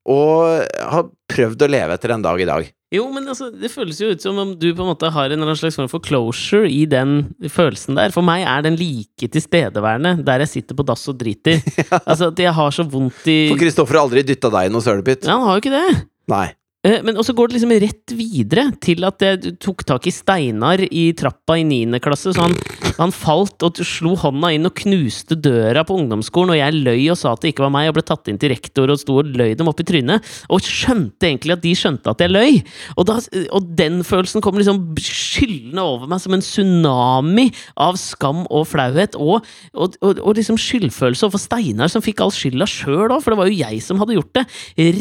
og 0.08 0.66
har 0.92 1.08
prøvd 1.32 1.64
å 1.66 1.70
leve 1.72 1.96
etter 1.98 2.14
en 2.14 2.26
dag 2.26 2.42
i 2.44 2.48
dag. 2.48 2.68
Jo, 2.96 3.04
men 3.12 3.26
altså, 3.28 3.50
det 3.52 3.68
føles 3.74 3.98
jo 4.00 4.14
ut 4.16 4.24
som 4.24 4.38
om 4.40 4.54
du 4.56 4.70
på 4.72 4.80
en 4.80 4.88
måte 4.94 5.10
har 5.12 5.28
en 5.28 5.34
eller 5.36 5.50
annen 5.50 5.60
slags 5.60 5.76
form 5.76 5.90
for 5.92 6.04
closure 6.04 6.70
i 6.72 6.86
den 6.88 7.34
følelsen 7.52 7.98
der. 8.00 8.14
For 8.16 8.24
meg 8.24 8.46
er 8.48 8.64
den 8.64 8.78
like 8.80 9.28
tilstedeværende 9.34 10.22
der 10.28 10.46
jeg 10.46 10.54
sitter 10.54 10.78
på 10.78 10.86
dass 10.88 11.04
og 11.12 11.20
driter. 11.20 11.60
Altså, 12.08 12.30
at 12.32 12.40
jeg 12.40 12.54
har 12.56 12.72
så 12.72 12.86
vondt 12.88 13.28
i 13.28 13.50
For 13.52 13.60
Kristoffer 13.60 14.00
har 14.00 14.08
aldri 14.08 14.24
dytta 14.28 14.52
deg 14.54 14.70
i 14.70 14.72
noe 14.72 14.86
sølepytt. 14.86 15.28
Ja, 15.28 15.36
han 15.36 15.50
har 15.50 15.58
jo 15.58 15.66
ikke 15.66 15.76
det. 15.76 16.06
Nei. 16.32 16.48
Eh, 16.88 17.04
Men 17.04 17.20
også 17.20 17.36
går 17.36 17.50
det 17.50 17.58
liksom 17.58 17.74
rett 17.84 18.14
videre 18.16 18.70
til 18.84 19.04
at 19.08 19.24
jeg 19.24 19.56
tok 19.64 19.84
tak 19.88 20.08
i 20.08 20.14
Steinar 20.14 20.82
i 20.88 21.10
trappa 21.18 21.58
i 21.60 21.66
9. 21.68 22.00
klasse. 22.04 22.32
Så 22.36 22.46
han, 22.46 22.56
han 22.98 23.14
falt 23.16 23.64
og 23.66 23.82
slo 23.84 24.16
hånda 24.20 24.54
inn 24.56 24.68
og 24.70 24.76
knuste 24.80 25.36
døra 25.36 25.84
på 25.88 25.98
ungdomsskolen, 26.00 26.56
og 26.56 26.60
jeg 26.60 26.78
løy 26.78 27.10
og 27.12 27.20
sa 27.20 27.34
at 27.34 27.44
det 27.44 27.54
ikke 27.54 27.66
var 27.66 27.74
meg, 27.76 27.90
og 27.90 27.98
ble 27.98 28.06
tatt 28.08 28.32
inn 28.32 28.40
til 28.42 28.54
rektor 28.54 28.94
og 28.94 29.02
sto 29.02 29.20
og 29.22 29.32
løy 29.38 29.56
dem 29.58 29.70
opp 29.70 29.82
i 29.84 29.88
trynet. 29.88 30.32
Og 30.54 30.64
skjønte 30.64 31.30
egentlig 31.30 31.58
at 31.58 31.66
de 31.66 31.74
skjønte 31.78 32.14
at 32.14 32.24
jeg 32.24 32.34
løy. 32.34 32.62
Og, 32.96 33.04
da, 33.10 33.20
og 33.58 33.72
den 33.80 34.00
følelsen 34.08 34.44
kom 34.46 34.60
liksom 34.60 34.84
skyllende 35.02 35.84
over 35.84 36.12
meg 36.12 36.24
som 36.24 36.38
en 36.38 36.46
tsunami 36.46 37.50
av 37.84 38.00
skam 38.00 38.46
og 38.48 38.68
flauhet, 38.72 39.18
og, 39.20 39.46
og, 39.76 39.98
og 40.02 40.38
liksom 40.38 40.60
skyldfølelse 40.62 41.28
overfor 41.28 41.44
Steinar, 41.44 41.92
som 41.92 42.06
fikk 42.06 42.24
all 42.24 42.34
skylda 42.34 42.68
sjøl 42.70 43.10
òg, 43.10 43.20
for 43.24 43.34
det 43.34 43.42
var 43.42 43.52
jo 43.52 43.60
jeg 43.60 43.84
som 43.84 44.00
hadde 44.02 44.18
gjort 44.18 44.34
det. 44.38 44.46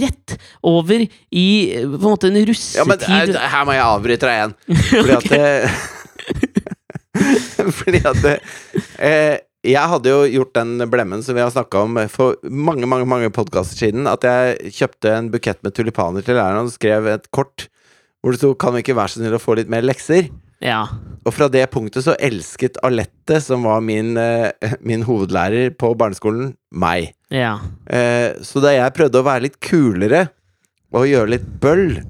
Rett 0.00 0.36
over 0.66 1.06
i 1.06 1.46
på 1.84 1.98
en 1.98 2.06
måte 2.06 2.28
en 2.30 2.36
Ja, 2.36 2.84
men 2.86 2.98
russetid. 2.98 3.34
eh, 3.36 3.48
her 3.52 3.64
må 3.68 3.74
jeg 3.76 3.84
avbryte 3.84 4.28
deg 4.28 4.36
igjen. 4.38 4.54
Fordi 4.92 5.12
at 5.16 5.70
Fordi 7.80 8.00
at 8.06 8.24
eh, 8.28 9.36
Jeg 9.66 9.90
hadde 9.90 10.12
jo 10.12 10.24
gjort 10.30 10.52
den 10.58 10.76
blemmen 10.92 11.22
som 11.26 11.34
vi 11.36 11.42
har 11.42 11.50
snakka 11.54 11.84
om 11.86 11.96
for 12.12 12.36
mange 12.46 12.86
mange, 12.86 13.06
mange 13.08 13.30
podkaster 13.34 13.78
siden. 13.86 14.06
At 14.10 14.22
jeg 14.26 14.72
kjøpte 14.78 15.14
en 15.16 15.30
bukett 15.32 15.62
med 15.66 15.74
tulipaner 15.74 16.22
til 16.26 16.38
læreren 16.38 16.68
og 16.68 16.74
skrev 16.76 17.08
et 17.16 17.30
kort 17.34 17.66
hvor 18.22 18.32
det 18.34 18.40
sto 18.40 18.54
'Kan 18.54 18.74
vi 18.74 18.82
ikke 18.82 18.96
være 18.96 19.08
så 19.12 19.20
snill 19.20 19.36
å 19.36 19.42
få 19.42 19.54
litt 19.56 19.68
mer 19.70 19.82
lekser?' 19.86 20.30
Ja. 20.62 20.86
Og 21.26 21.34
fra 21.34 21.48
det 21.52 21.68
punktet 21.70 22.02
så 22.02 22.16
elsket 22.18 22.78
Alette, 22.82 23.40
som 23.44 23.62
var 23.62 23.80
min, 23.84 24.16
eh, 24.16 24.50
min 24.80 25.02
hovedlærer 25.04 25.76
på 25.76 25.92
barneskolen, 25.98 26.54
meg. 26.72 27.12
ja. 27.30 27.58
Eh, 27.86 28.34
så 28.42 28.62
da 28.62 28.72
jeg 28.72 28.94
prøvde 28.94 29.20
å 29.20 29.26
være 29.26 29.42
litt 29.42 29.60
kulere 29.60 30.28
og 30.96 31.08
gjøre 31.10 31.32
litt 31.36 31.48
bøll, 31.62 32.00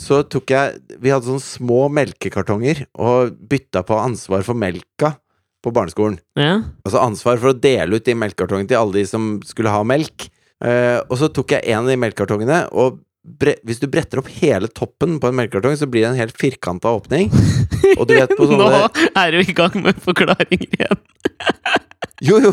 så 0.00 0.22
tok 0.24 0.52
jeg 0.54 0.98
Vi 1.02 1.10
hadde 1.12 1.28
sånne 1.28 1.44
små 1.44 1.80
melkekartonger 1.92 2.86
og 2.96 3.34
bytta 3.50 3.82
på 3.84 3.98
ansvar 4.00 4.46
for 4.46 4.56
melka 4.56 5.16
på 5.60 5.72
barneskolen. 5.76 6.16
ja. 6.40 6.62
Altså 6.86 7.02
ansvar 7.02 7.36
for 7.36 7.52
å 7.52 7.58
dele 7.58 7.98
ut 7.98 8.06
de 8.06 8.16
melkekartongene 8.16 8.70
til 8.70 8.80
alle 8.80 8.96
de 8.96 9.04
som 9.08 9.34
skulle 9.44 9.72
ha 9.72 9.82
melk. 9.84 10.30
Uh, 10.64 11.04
og 11.08 11.18
så 11.20 11.28
tok 11.32 11.52
jeg 11.52 11.68
en 11.68 11.84
av 11.84 11.90
de 11.90 11.98
melkekartongene, 12.00 12.62
og 12.72 13.00
hvis 13.68 13.80
du 13.82 13.86
bretter 13.92 14.20
opp 14.22 14.30
hele 14.40 14.70
toppen 14.72 15.18
på 15.20 15.28
en 15.28 15.36
melkekartong, 15.36 15.76
så 15.76 15.88
blir 15.90 16.06
det 16.06 16.10
en 16.14 16.20
helt 16.20 16.36
firkanta 16.40 16.88
åpning. 16.96 17.28
Og 17.98 18.06
du 18.08 18.14
vet 18.16 18.32
på 18.32 18.46
Nå 18.48 18.70
er 18.70 19.34
du 19.34 19.42
i 19.42 19.54
gang 19.56 19.76
med 19.84 19.98
forklaringer 20.00 20.64
igjen. 20.64 21.02
Jo, 22.20 22.38
jo, 22.44 22.50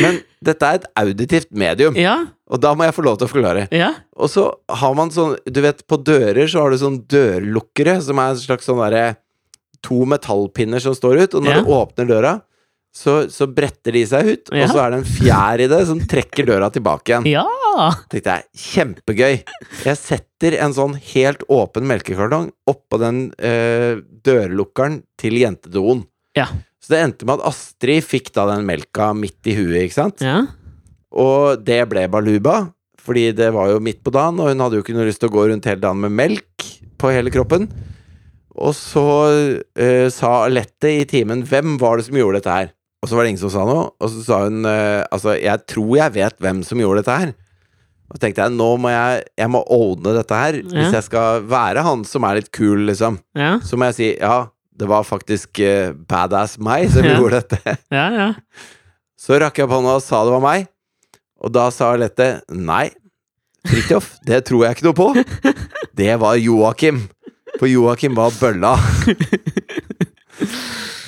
men 0.00 0.20
dette 0.44 0.68
er 0.68 0.78
et 0.80 0.86
auditivt 0.96 1.50
medium, 1.52 1.96
Ja, 2.00 2.14
og 2.48 2.60
da 2.64 2.70
må 2.74 2.84
jeg 2.86 2.94
få 2.96 3.04
lov 3.04 3.18
til 3.20 3.28
å 3.28 3.32
forklare. 3.32 3.66
ja. 3.72 3.90
Og 4.16 4.30
så 4.32 4.46
har 4.70 4.94
man 4.94 5.10
sånn 5.12 5.36
Du 5.50 5.60
vet, 5.64 5.82
på 5.88 5.98
dører 6.04 6.46
så 6.48 6.62
har 6.62 6.70
du 6.72 6.78
sånn 6.80 7.00
dørlukkere, 7.10 7.98
som 8.04 8.18
er 8.22 8.30
en 8.32 8.40
slags 8.40 8.64
sånn 8.68 8.80
derre 8.80 9.16
To 9.82 10.04
metallpinner 10.06 10.78
som 10.80 10.94
står 10.94 11.24
ut, 11.24 11.34
og 11.34 11.42
når 11.42 11.56
Ja. 11.56 11.60
du 11.60 11.70
åpner 11.74 12.06
døra, 12.06 12.32
så, 12.94 13.26
så 13.32 13.46
bretter 13.50 13.90
de 13.96 14.02
seg 14.06 14.26
ut, 14.28 14.50
og 14.52 14.68
så 14.70 14.78
er 14.84 14.90
det 14.92 14.98
en 15.00 15.08
fjær 15.08 15.60
i 15.64 15.66
det 15.72 15.78
som 15.88 15.98
trekker 15.98 16.46
døra 16.46 16.68
tilbake 16.70 17.08
igjen. 17.08 17.24
Ja! 17.32 17.88
Tenkte 18.12 18.34
jeg, 18.36 18.44
kjempegøy. 18.54 19.42
Jeg 19.86 19.96
setter 19.96 20.58
en 20.60 20.74
sånn 20.76 20.94
helt 21.14 21.42
åpen 21.50 21.88
melkekartong 21.88 22.50
oppå 22.68 23.00
den 23.00 23.32
øh, 23.40 24.02
dørlukkeren 24.22 25.00
til 25.18 25.38
jentedoen. 25.40 26.04
Ja. 26.38 26.48
Så 26.82 26.94
det 26.94 27.00
endte 27.04 27.26
med 27.28 27.38
at 27.38 27.52
Astrid 27.52 28.02
fikk 28.04 28.32
da 28.34 28.48
den 28.50 28.66
melka 28.66 29.12
midt 29.14 29.46
i 29.46 29.54
huet, 29.58 29.84
ikke 29.84 29.98
sant? 30.00 30.22
Ja. 30.24 30.42
Og 31.12 31.62
det 31.62 31.82
ble 31.90 32.08
baluba, 32.10 32.72
fordi 33.02 33.28
det 33.36 33.52
var 33.54 33.70
jo 33.70 33.82
midt 33.82 34.00
på 34.02 34.12
dagen, 34.14 34.40
og 34.40 34.50
hun 34.50 34.62
hadde 34.64 34.78
jo 34.78 34.84
ikke 34.84 34.96
noe 34.96 35.06
lyst 35.06 35.22
til 35.22 35.30
å 35.30 35.34
gå 35.34 35.46
rundt 35.50 35.68
hele 35.68 35.82
dagen 35.82 36.02
med 36.02 36.14
melk 36.16 36.66
på 36.98 37.12
hele 37.12 37.32
kroppen. 37.34 37.68
Og 38.52 38.74
så 38.76 39.02
uh, 39.02 40.08
sa 40.12 40.32
Alette 40.44 40.90
i 40.90 41.04
timen 41.08 41.44
'Hvem 41.46 41.78
var 41.80 41.96
det 41.96 42.06
som 42.08 42.18
gjorde 42.18 42.40
dette 42.40 42.56
her?' 42.56 42.72
Og 43.02 43.08
så 43.08 43.16
var 43.16 43.24
det 43.24 43.32
ingen 43.32 43.42
som 43.42 43.50
sa 43.50 43.64
noe, 43.66 43.86
og 43.98 44.10
så 44.12 44.20
sa 44.22 44.42
hun 44.44 44.66
uh, 44.66 45.02
'Altså, 45.10 45.34
jeg 45.40 45.66
tror 45.66 45.96
jeg 45.96 46.14
vet 46.14 46.36
hvem 46.38 46.62
som 46.62 46.78
gjorde 46.78 47.02
dette 47.02 47.16
her'. 47.18 47.34
Og 48.12 48.18
så 48.18 48.20
tenkte 48.26 48.44
jeg 48.44 48.52
nå 48.52 48.76
må 48.76 48.92
jeg 48.92 49.24
Jeg 49.40 49.48
må 49.50 49.64
ordne 49.64 50.12
dette 50.12 50.36
her. 50.36 50.60
Ja. 50.60 50.68
Hvis 50.68 50.92
jeg 50.98 51.04
skal 51.08 51.42
være 51.48 51.82
han 51.82 52.04
som 52.04 52.24
er 52.28 52.34
litt 52.42 52.52
kul, 52.52 52.84
liksom, 52.86 53.18
Ja. 53.34 53.58
så 53.58 53.76
må 53.76 53.88
jeg 53.88 53.94
si 53.94 54.16
'Ja, 54.20 54.51
det 54.78 54.86
var 54.88 55.04
faktisk 55.04 55.58
uh, 55.60 55.92
badass 56.08 56.56
meg 56.62 56.88
som 56.92 57.04
Ja. 57.06 57.18
gjorde 57.18 57.42
dette'. 57.42 57.74
Ja, 57.92 58.06
ja. 58.16 58.28
Så 59.20 59.36
rakk 59.38 59.58
jeg 59.60 59.68
opp 59.68 59.74
hånda 59.76 59.98
og 59.98 60.02
sa 60.02 60.22
det 60.26 60.32
var 60.34 60.42
meg. 60.42 60.64
Og 61.42 61.52
da 61.54 61.68
sa 61.74 61.92
Alette 61.94 62.40
nei. 62.50 62.88
Fridtjof, 63.68 64.14
det 64.26 64.40
tror 64.48 64.64
jeg 64.66 64.78
ikke 64.78 64.88
noe 64.88 64.98
på. 64.98 65.08
Det 65.94 66.14
var 66.18 66.38
Joakim. 66.40 67.02
For 67.60 67.68
Joakim 67.68 68.14
var 68.16 68.32
bølla. 68.40 68.72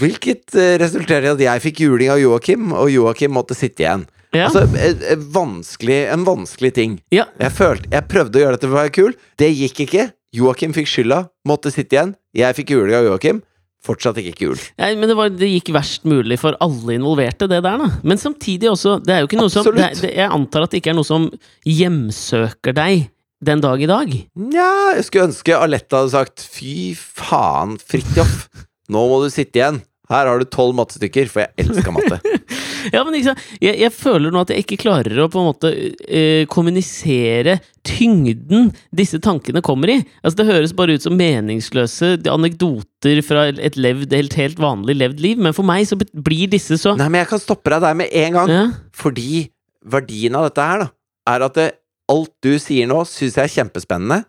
Hvilket 0.00 0.55
eh, 0.59 0.74
resulterte 0.83 1.27
i 1.27 1.31
at 1.33 1.40
jeg 1.44 1.62
fikk 1.68 1.81
juling 1.87 2.11
av 2.12 2.20
Joakim, 2.20 2.72
og 2.77 2.90
Joakim 2.92 3.33
måtte 3.35 3.57
sitte 3.57 3.85
igjen. 3.87 4.05
Ja. 4.35 4.48
Altså, 4.48 4.64
en, 4.74 5.03
en 5.14 5.24
vanskelig, 5.35 5.98
en 6.12 6.24
vanskelig 6.27 6.72
ting. 6.77 6.96
ja. 7.14 7.29
Jeg 7.40 7.55
følte, 7.55 7.88
jeg 7.94 8.09
prøvde 8.11 8.40
å 8.40 8.44
gjøre 8.44 8.57
dette 8.59 8.68
for 8.68 8.77
å 8.77 8.81
være 8.83 8.94
kul. 8.96 9.14
Det 9.40 9.50
gikk 9.55 9.85
ikke. 9.87 10.09
Joakim 10.35 10.74
fikk 10.74 10.90
skylda, 10.90 11.20
måtte 11.46 11.70
sitte 11.74 11.94
igjen. 11.94 12.14
Jeg 12.35 12.57
fikk 12.59 12.72
juling 12.74 12.96
av 12.98 13.07
Joakim. 13.07 13.40
Fortsatt 13.85 14.16
ikke 14.20 14.37
kul. 14.38 14.61
Nei, 14.81 14.94
men 14.97 15.11
det, 15.11 15.16
var, 15.18 15.33
det 15.33 15.51
gikk 15.51 15.73
verst 15.77 16.07
mulig 16.09 16.38
for 16.40 16.57
alle 16.64 16.97
involverte, 16.97 17.49
det 17.51 17.61
der, 17.66 17.83
da. 17.83 17.90
Men 18.07 18.20
samtidig 18.20 18.70
også, 18.70 18.97
det 19.05 19.12
er 19.12 19.23
jo 19.23 19.29
ikke 19.29 19.40
noe 19.42 19.53
som 19.53 19.66
det, 19.77 19.90
det, 20.01 20.14
Jeg 20.16 20.31
antar 20.33 20.64
at 20.64 20.73
det 20.73 20.81
ikke 20.81 20.94
er 20.94 20.99
noe 21.01 21.09
som 21.09 21.29
hjemsøker 21.68 22.77
deg 22.77 23.11
den 23.44 23.61
dag 23.61 23.83
i 23.85 23.90
dag. 23.90 24.14
Nja, 24.40 24.70
jeg 24.97 25.05
skulle 25.09 25.29
ønske 25.29 25.59
Aletta 25.59 26.01
hadde 26.01 26.14
sagt 26.14 26.47
Fy 26.49 26.94
faen, 26.97 27.77
Fridtjof. 27.77 28.47
Nå 28.92 29.05
må 29.11 29.20
du 29.20 29.29
sitte 29.33 29.61
igjen. 29.61 29.83
Her 30.12 30.29
har 30.29 30.40
du 30.40 30.49
tolv 30.49 30.77
mattestykker, 30.77 31.29
for 31.33 31.44
jeg 31.44 31.66
elsker 31.66 31.92
matte. 31.92 32.20
Ja, 32.92 33.05
men 33.07 33.16
sant? 33.25 33.40
Jeg, 33.62 33.79
jeg 33.81 33.92
føler 33.94 34.35
nå 34.35 34.42
at 34.44 34.53
jeg 34.53 34.64
ikke 34.64 34.81
klarer 34.85 35.23
å 35.23 35.29
på 35.33 35.40
en 35.40 35.49
måte 35.49 35.70
eh, 36.05 36.44
kommunisere 36.51 37.59
tyngden 37.85 38.70
disse 38.97 39.20
tankene 39.23 39.62
kommer 39.64 39.92
i. 39.92 39.99
Altså 40.25 40.40
Det 40.40 40.49
høres 40.49 40.75
bare 40.77 40.97
ut 40.97 41.05
som 41.05 41.16
meningsløse 41.18 42.16
anekdoter 42.31 43.23
fra 43.25 43.47
et 43.53 43.79
levd, 43.79 44.12
helt, 44.16 44.37
helt 44.40 44.61
vanlig 44.62 44.99
levd 45.01 45.25
liv, 45.25 45.40
men 45.47 45.57
for 45.57 45.66
meg 45.68 45.87
så 45.88 45.99
blir 45.99 46.51
disse 46.53 46.79
så 46.81 46.94
Nei, 46.99 47.09
men 47.11 47.23
jeg 47.23 47.33
kan 47.33 47.42
stoppe 47.42 47.73
deg 47.73 47.85
der 47.85 47.99
med 47.99 48.12
en 48.25 48.38
gang. 48.40 48.53
ja, 48.53 48.66
Fordi 48.97 49.47
verdien 49.85 50.37
av 50.37 50.49
dette 50.49 50.68
her, 50.68 50.85
da, 50.87 50.92
er 51.35 51.49
at 51.49 51.59
det, 51.59 51.70
alt 52.12 52.33
du 52.44 52.55
sier 52.61 52.88
nå, 52.88 53.03
syns 53.09 53.38
jeg 53.38 53.49
er 53.49 53.57
kjempespennende. 53.59 54.25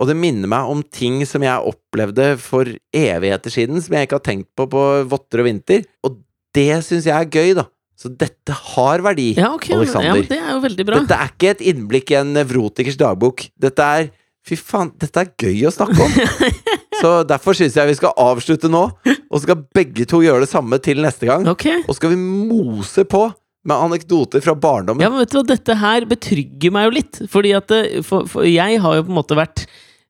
Og 0.00 0.08
det 0.08 0.16
minner 0.18 0.50
meg 0.50 0.70
om 0.72 0.80
ting 0.82 1.20
som 1.28 1.44
jeg 1.44 1.68
opplevde 1.68 2.32
for 2.42 2.66
evigheter 2.96 3.52
siden, 3.52 3.78
som 3.82 3.94
jeg 3.94 4.08
ikke 4.08 4.18
har 4.18 4.26
tenkt 4.26 4.48
på 4.58 4.66
på 4.72 4.82
votter 5.10 5.42
og 5.42 5.46
vinter. 5.46 5.84
Og 6.06 6.16
det 6.56 6.80
syns 6.86 7.06
jeg 7.06 7.14
er 7.14 7.28
gøy, 7.30 7.52
da. 7.60 7.68
Så 7.98 8.10
dette 8.18 8.54
har 8.56 9.02
verdi, 9.04 9.28
ja, 9.38 9.52
okay, 9.54 9.76
Alexander. 9.76 10.22
ja, 10.22 10.28
det 10.30 10.38
er 10.40 10.50
jo 10.56 10.62
veldig 10.64 10.86
bra. 10.88 11.02
Dette 11.04 11.18
er 11.20 11.32
ikke 11.34 11.52
et 11.52 11.62
innblikk 11.72 12.10
i 12.14 12.18
en 12.18 12.32
nevrotikers 12.34 12.98
dagbok. 13.00 13.46
Dette 13.62 13.92
er 13.98 14.10
Fy 14.42 14.56
faen, 14.58 14.88
dette 14.98 15.22
er 15.22 15.28
gøy 15.38 15.68
å 15.68 15.70
snakke 15.70 16.02
om! 16.02 16.16
Så 17.02 17.10
derfor 17.26 17.54
syns 17.54 17.76
jeg 17.78 17.88
vi 17.92 17.94
skal 17.94 18.10
avslutte 18.18 18.66
nå, 18.70 18.80
og 18.90 19.36
så 19.36 19.40
skal 19.44 19.62
begge 19.74 20.04
to 20.10 20.18
gjøre 20.22 20.42
det 20.44 20.50
samme 20.50 20.78
til 20.82 21.00
neste 21.02 21.26
gang. 21.26 21.46
Okay. 21.50 21.80
Og 21.86 21.96
skal 21.96 22.12
vi 22.12 22.18
mose 22.18 23.04
på 23.06 23.24
med 23.66 23.78
anekdoter 23.86 24.42
fra 24.42 24.54
barndommen. 24.58 25.02
Ja, 25.02 25.10
men 25.10 25.22
vet 25.22 25.32
du 25.32 25.38
hva, 25.38 25.44
dette 25.46 25.76
her 25.78 26.06
betrygger 26.10 26.74
meg 26.74 26.88
jo 26.88 26.94
litt. 26.98 27.20
Fordi 27.30 27.54
at 27.58 27.70
det, 27.70 27.82
for, 28.06 28.26
for 28.30 28.46
jeg 28.46 28.80
har 28.82 28.98
jo 28.98 29.06
på 29.06 29.14
en 29.14 29.18
måte 29.18 29.38
vært 29.38 29.64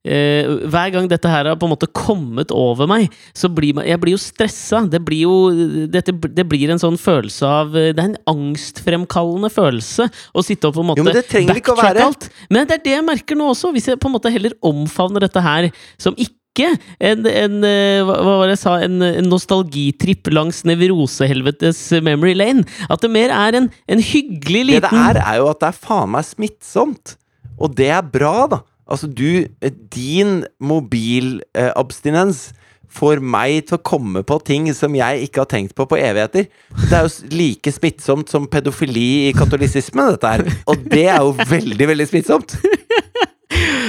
eh, 0.04 0.48
Hver 0.72 0.92
gang 0.94 1.08
dette 1.10 1.30
her 1.30 1.46
har 1.50 1.56
på 1.60 1.68
en 1.68 1.72
måte 1.74 1.88
kommet 1.94 2.50
over 2.54 2.88
meg, 2.90 3.08
så 3.36 3.50
blir 3.52 3.74
man, 3.78 3.86
jeg 3.86 4.00
blir 4.02 4.16
jo 4.16 4.20
stressa. 4.22 4.82
Det 4.90 5.00
blir 5.06 5.24
jo 5.26 5.86
dette, 5.92 6.12
Det 6.12 6.46
blir 6.48 6.70
en 6.74 6.82
sånn 6.82 6.98
følelse 6.98 7.46
av 7.46 7.72
Det 7.76 7.96
er 7.98 8.08
en 8.10 8.18
angstfremkallende 8.34 9.50
følelse 9.52 10.08
å 10.34 10.44
sitte 10.44 10.68
og 10.70 10.76
på 10.76 10.82
en 10.84 10.90
måte 10.92 11.02
Jo, 11.02 11.08
men 11.08 11.18
det 11.18 11.26
trenger 11.30 11.58
ikke 11.62 11.74
å 11.74 11.80
være. 11.80 12.06
alt. 12.10 12.28
Men 12.50 12.66
det 12.68 12.80
er 12.80 12.84
det 12.86 12.94
jeg 12.98 13.08
merker 13.08 13.38
nå 13.38 13.50
også, 13.54 13.72
hvis 13.74 13.90
jeg 13.92 14.00
på 14.02 14.10
en 14.10 14.16
måte 14.18 14.32
heller 14.32 14.54
omfavner 14.62 15.26
dette 15.26 15.42
her 15.44 15.70
som 16.00 16.16
ikke 16.18 16.66
en, 17.00 17.22
en 17.24 17.54
eh, 17.64 18.02
hva 18.04 18.16
var 18.26 18.42
det 18.50 18.58
jeg 18.58 18.62
sa, 18.66 18.74
en, 18.84 18.98
en 19.06 19.28
nostalgitripp 19.30 20.28
langs 20.36 20.58
nevrosehelvetes 20.68 21.78
memory 22.04 22.34
lane. 22.36 22.66
At 22.92 23.00
det 23.00 23.08
mer 23.14 23.32
er 23.32 23.56
en, 23.62 23.70
en 23.88 24.02
hyggelig 24.04 24.76
Det 24.76 24.82
det 24.90 24.98
er, 25.00 25.20
er 25.22 25.38
jo 25.40 25.48
at 25.48 25.62
det 25.62 25.70
er 25.70 25.78
faen 25.86 26.12
meg 26.12 26.26
smittsomt. 26.28 27.14
Og 27.56 27.72
det 27.78 27.88
er 27.94 28.04
bra, 28.04 28.34
da. 28.52 28.58
Altså, 28.92 29.08
du 29.08 29.46
eh, 29.46 29.72
Din 29.94 30.42
mobilabstinens 30.60 32.50
får 32.92 33.22
meg 33.24 33.62
til 33.68 33.78
å 33.78 33.84
komme 33.88 34.20
på 34.26 34.36
ting 34.44 34.66
som 34.76 34.92
jeg 34.92 35.26
ikke 35.26 35.40
har 35.46 35.48
tenkt 35.48 35.72
på 35.78 35.86
på 35.88 35.96
evigheter. 35.96 36.50
Det 36.82 36.92
er 36.92 37.06
jo 37.06 37.30
like 37.32 37.72
smittsomt 37.72 38.28
som 38.28 38.44
pedofili 38.52 39.30
i 39.30 39.32
katolisismen, 39.36 40.12
dette 40.12 40.34
her. 40.34 40.44
Og 40.68 40.84
det 40.92 41.06
er 41.08 41.22
jo 41.24 41.32
veldig, 41.40 41.88
veldig 41.94 42.08
smittsomt. 42.10 42.58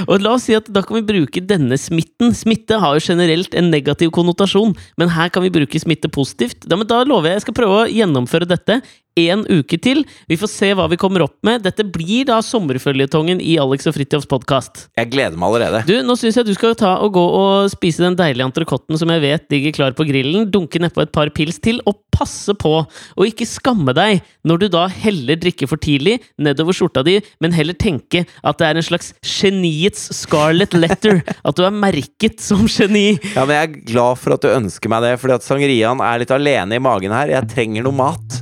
Og 0.08 0.20
la 0.20 0.34
oss 0.36 0.48
si 0.48 0.56
at 0.56 0.68
da 0.74 0.82
kan 0.84 0.98
vi 0.98 1.06
bruke 1.08 1.44
denne 1.48 1.78
smitten. 1.80 2.34
Smitte 2.36 2.80
har 2.82 2.98
jo 2.98 3.06
generelt 3.06 3.56
en 3.58 3.70
negativ 3.72 4.12
konnotasjon, 4.16 4.74
men 5.00 5.13
her 5.16 5.32
kan 5.34 5.46
vi 5.46 5.54
bruke 5.54 5.80
smitte 5.80 6.12
positivt. 6.12 6.68
Da, 6.68 6.80
da 6.88 7.04
lover 7.08 7.32
jeg 7.32 7.39
jeg 7.39 7.46
skal 7.48 7.58
prøve 7.60 7.78
å 7.82 7.92
gjennomføre 7.92 8.50
dette 8.50 8.82
én 9.19 9.43
uke 9.49 9.78
til. 9.82 10.04
Vi 10.30 10.38
får 10.39 10.52
se 10.52 10.71
hva 10.78 10.88
vi 10.91 10.99
kommer 10.99 11.26
opp 11.26 11.36
med. 11.45 11.63
Dette 11.65 11.86
blir 11.86 12.28
da 12.30 12.39
sommerføljetongen 12.45 13.41
i 13.43 13.58
Alex 13.62 13.88
og 13.89 13.97
Fridtjofs 13.97 14.30
podkast. 14.30 14.88
Jeg 14.97 15.12
gleder 15.13 15.38
meg 15.39 15.49
allerede. 15.52 15.84
Du, 15.89 15.95
nå 16.06 16.17
syns 16.19 16.39
jeg 16.39 16.47
du 16.47 16.54
skal 16.58 16.78
ta 16.80 16.95
og 17.04 17.13
gå 17.17 17.23
og 17.23 17.71
spise 17.73 18.04
den 18.06 18.17
deilige 18.19 18.47
entrecôten 18.47 18.97
som 18.99 19.12
jeg 19.13 19.23
vet 19.23 19.47
ligger 19.54 19.78
klar 19.78 19.97
på 19.97 20.08
grillen, 20.10 20.49
dunke 20.54 20.82
nedpå 20.82 21.06
et 21.06 21.13
par 21.15 21.32
pils 21.36 21.60
til, 21.63 21.82
og 21.89 21.99
passe 22.13 22.54
på 22.60 22.73
å 22.84 23.26
ikke 23.26 23.47
skamme 23.49 23.93
deg 23.97 24.21
når 24.47 24.63
du 24.63 24.67
da 24.76 24.86
heller 24.91 25.39
drikker 25.39 25.69
for 25.69 25.82
tidlig 25.82 26.19
nedover 26.41 26.76
skjorta 26.78 27.04
di, 27.06 27.17
men 27.41 27.56
heller 27.56 27.78
tenke 27.78 28.23
at 28.43 28.60
det 28.60 28.69
er 28.69 28.80
en 28.80 28.86
slags 28.86 29.13
geniets 29.26 30.10
scarlet 30.17 30.76
letter. 30.78 31.21
At 31.47 31.58
du 31.58 31.63
er 31.65 31.73
merket 31.76 32.39
som 32.43 32.63
geni. 32.69 33.17
Ja, 33.34 33.43
men 33.45 33.58
Jeg 33.58 33.67
er 33.67 33.86
glad 33.89 34.19
for 34.21 34.36
at 34.36 34.43
du 34.43 34.49
ønsker 34.52 34.91
meg 34.91 35.04
det, 35.06 35.13
fordi 35.21 35.36
at 35.36 35.45
sangeriaen 35.45 36.02
er 36.04 36.21
litt 36.21 36.32
alene 36.34 36.78
i 36.78 36.84
magen 36.84 37.13
her. 37.15 37.32
Jeg 37.34 37.49
trenger 37.52 37.86
noe 37.86 37.95
mat. 37.97 38.39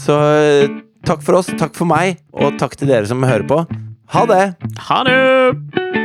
Så 0.00 0.16
eh, 0.16 0.80
takk 1.04 1.24
for 1.26 1.40
oss, 1.40 1.50
takk 1.60 1.76
for 1.76 1.88
meg, 1.90 2.22
og 2.32 2.56
takk 2.60 2.78
til 2.80 2.88
dere 2.92 3.08
som 3.10 3.24
hører 3.26 3.46
på. 3.48 3.62
Ha 4.16 4.26
det! 4.30 4.44
Ha 4.88 5.02
det! 5.06 5.99